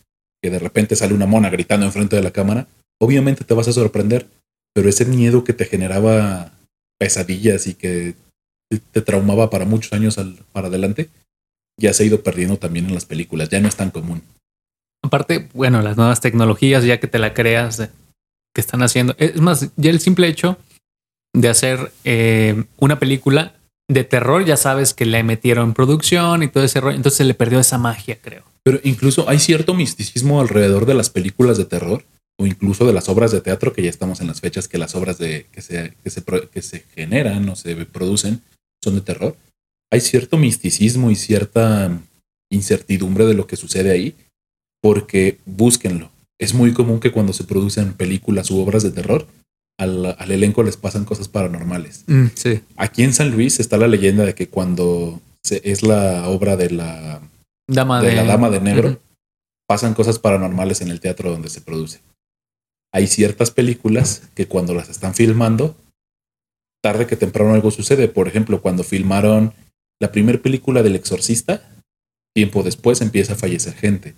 [0.44, 2.66] que de repente sale una mona gritando enfrente de la cámara.
[3.00, 4.26] Obviamente te vas a sorprender,
[4.74, 6.52] pero ese miedo que te generaba
[7.00, 8.14] pesadillas y que
[8.92, 11.08] te- traumaba para muchos años al- para adelante,
[11.80, 14.20] ya se ha ido perdiendo también en las películas, ya no es tan común.
[15.02, 17.88] Aparte, bueno, las nuevas tecnologías, ya que te la creas, de-
[18.54, 19.14] que están haciendo.
[19.16, 20.58] Es más, ya el simple hecho
[21.34, 23.54] de hacer eh, una película
[23.88, 26.96] de terror, ya sabes que le metieron producción y todo ese rollo.
[26.98, 28.44] Entonces se le perdió esa magia, creo.
[28.64, 32.04] Pero incluso hay cierto misticismo alrededor de las películas de terror
[32.40, 34.94] o incluso de las obras de teatro, que ya estamos en las fechas que las
[34.94, 38.40] obras de, que, se, que, se, que se generan o se producen
[38.82, 39.36] son de terror.
[39.92, 42.00] Hay cierto misticismo y cierta
[42.50, 44.14] incertidumbre de lo que sucede ahí,
[44.82, 46.10] porque búsquenlo.
[46.40, 49.26] Es muy común que cuando se producen películas u obras de terror,
[49.78, 52.04] al, al elenco les pasan cosas paranormales.
[52.34, 52.60] sí.
[52.76, 56.70] Aquí en San Luis está la leyenda de que cuando se- es la obra de
[56.70, 57.20] la
[57.68, 59.00] Dama de de, la Dama de Negro,
[59.66, 62.00] pasan cosas paranormales en el teatro donde se produce.
[62.92, 65.76] Hay ciertas películas que cuando las están filmando,
[66.82, 68.08] tarde que temprano algo sucede.
[68.08, 69.52] Por ejemplo, cuando filmaron
[70.00, 71.68] la primera película del Exorcista,
[72.34, 74.14] tiempo después empieza a fallecer gente.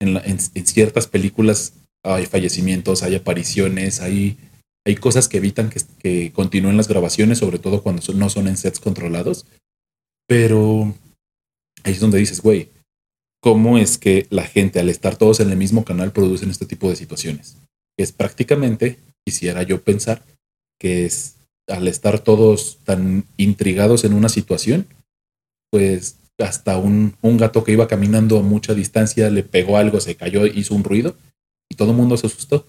[0.00, 4.38] En, la- en- en ciertas películas hay fallecimientos, hay apariciones, hay,
[4.86, 8.46] hay cosas que evitan que, que continúen las grabaciones, sobre todo cuando son- no son
[8.48, 9.44] en sets controlados.
[10.26, 10.94] Pero
[11.84, 12.70] ahí es donde dices, güey,
[13.42, 16.88] ¿cómo es que la gente al estar todos en el mismo canal producen este tipo
[16.88, 17.56] de situaciones?
[17.98, 20.22] Es prácticamente, quisiera yo pensar,
[20.78, 21.36] que es
[21.68, 24.86] al estar todos tan intrigados en una situación,
[25.70, 30.16] pues hasta un, un gato que iba caminando a mucha distancia le pegó algo, se
[30.16, 31.14] cayó, hizo un ruido
[31.70, 32.66] y todo el mundo se asustó.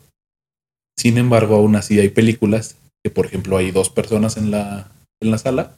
[0.98, 4.92] Sin embargo, aún así hay películas que, por ejemplo, hay dos personas en la,
[5.22, 5.78] en la sala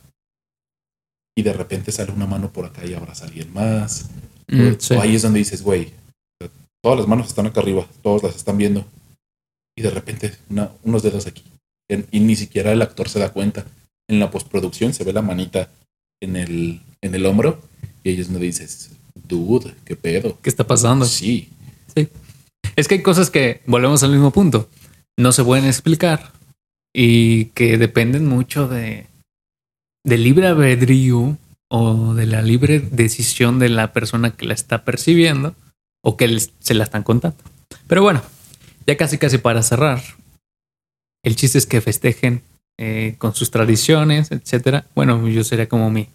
[1.36, 4.10] y de repente sale una mano por acá y abraza a alguien más.
[4.48, 4.94] Mm, O- sí.
[4.94, 5.92] o ahí es donde dices, güey,
[6.84, 8.86] todas las manos están acá arriba, todos las están viendo.
[9.78, 11.44] Y de repente una- unos dedos aquí.
[11.90, 13.66] En- y ni siquiera el actor se da cuenta.
[14.10, 15.70] En la postproducción se ve la manita
[16.22, 17.60] en el, en el hombro
[18.04, 18.92] y es donde dices,
[19.28, 20.38] dude, qué pedo.
[20.42, 21.06] ¿Qué está pasando?
[21.06, 21.50] Sí,
[22.76, 24.68] Es que hay cosas que volvemos al mismo punto.
[25.18, 26.32] No se pueden explicar
[26.96, 29.08] y que dependen mucho de
[30.04, 31.38] del libre albedrío
[31.70, 35.56] o de la libre decisión de la persona que la está percibiendo
[36.04, 37.38] o que se la están contando.
[37.88, 38.22] Pero bueno,
[38.86, 40.01] ya casi casi para cerrar,
[41.24, 42.41] el chiste es que festejen
[42.78, 44.86] eh, con sus tradiciones, etcétera.
[44.93, 46.10] Bueno, yo sería como mi,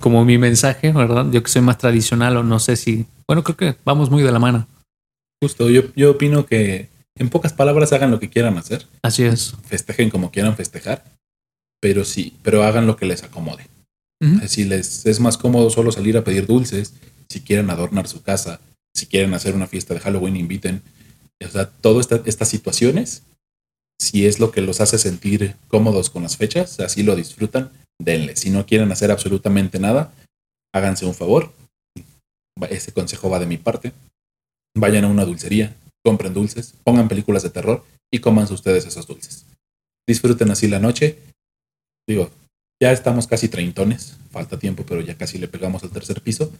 [0.00, 1.26] como mi mensaje, ¿verdad?
[1.30, 4.32] Yo que soy más tradicional o no sé si, bueno, creo que vamos muy de
[4.32, 4.66] la mano.
[5.42, 9.54] Justo, yo, yo opino que en pocas palabras hagan lo que quieran hacer, Así es.
[9.66, 11.04] festejen como quieran festejar,
[11.86, 13.68] pero sí, pero hagan lo que les acomode.
[14.20, 14.48] Ujú.
[14.48, 16.94] Si les es más cómodo solo salir a pedir dulces,
[17.28, 18.60] si quieren adornar su casa,
[18.92, 20.82] si quieren hacer una fiesta de Halloween, inviten.
[21.44, 23.22] O sea, todas esta- estas situaciones,
[24.00, 27.70] si es lo que los hace sentir cómodos con las fechas, así lo disfrutan,
[28.02, 28.34] denle.
[28.34, 30.12] Si no quieren hacer absolutamente nada,
[30.74, 31.52] háganse un favor.
[32.68, 33.92] Ese consejo va de mi parte.
[34.76, 39.44] Vayan a una dulcería, compren dulces, pongan películas de terror y coman ustedes esos dulces.
[40.04, 41.18] Disfruten así la noche.
[42.06, 42.30] Digo,
[42.80, 46.52] ya estamos casi treintones, falta tiempo, pero ya casi le pegamos al tercer piso.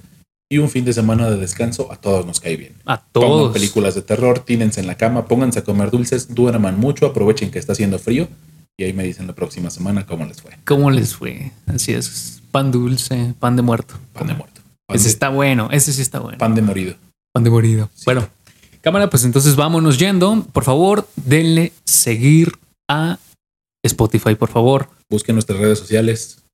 [0.48, 2.74] Y un fin de semana de descanso a todos nos cae bien.
[2.84, 3.52] A Pongan todos.
[3.52, 7.58] películas de terror, tínense en la cama, pónganse a comer dulces, duerman mucho, aprovechen que
[7.58, 8.28] está haciendo frío
[8.78, 10.52] y ahí me dicen la próxima semana cómo les fue.
[10.64, 11.50] ¿Cómo les fue?
[11.66, 12.42] Así es.
[12.52, 13.94] Pan dulce, pan de muerto.
[14.12, 14.60] Pan de muerto.
[14.86, 16.38] Pan, Ese de, está bueno, ese sí está bueno.
[16.38, 16.94] pan de morido.
[17.32, 17.90] Pan de morido.
[17.94, 18.02] Sí.
[18.04, 18.28] Bueno,
[18.82, 20.46] cámara, pues entonces vámonos yendo.
[20.52, 22.52] Por favor, denle seguir
[22.88, 23.18] a
[23.84, 24.88] Spotify, por favor.
[25.10, 26.44] Busquen nuestras redes sociales,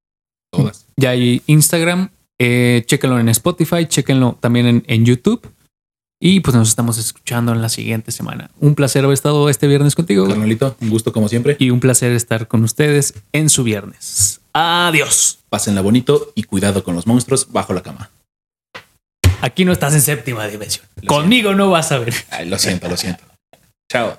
[0.53, 0.87] todas.
[0.97, 5.51] Ya hay Instagram, eh, chéquenlo en Spotify, chéquenlo también en, en YouTube.
[6.25, 8.49] Y pues nos estamos escuchando en la siguiente semana.
[8.61, 10.29] Un placer haber estado este viernes contigo.
[10.29, 11.57] Carnalito, un gusto como siempre.
[11.59, 14.41] Y un placer estar con ustedes en su viernes.
[14.53, 15.41] Adiós.
[15.49, 18.11] Pásenla bonito y cuidado con los monstruos bajo la cama.
[19.41, 20.87] Aquí no estás en séptima dimensión.
[21.01, 22.15] Lo Conmigo no vas a ver.
[22.31, 23.25] Ay, lo siento, lo siento.
[23.91, 24.17] Chao.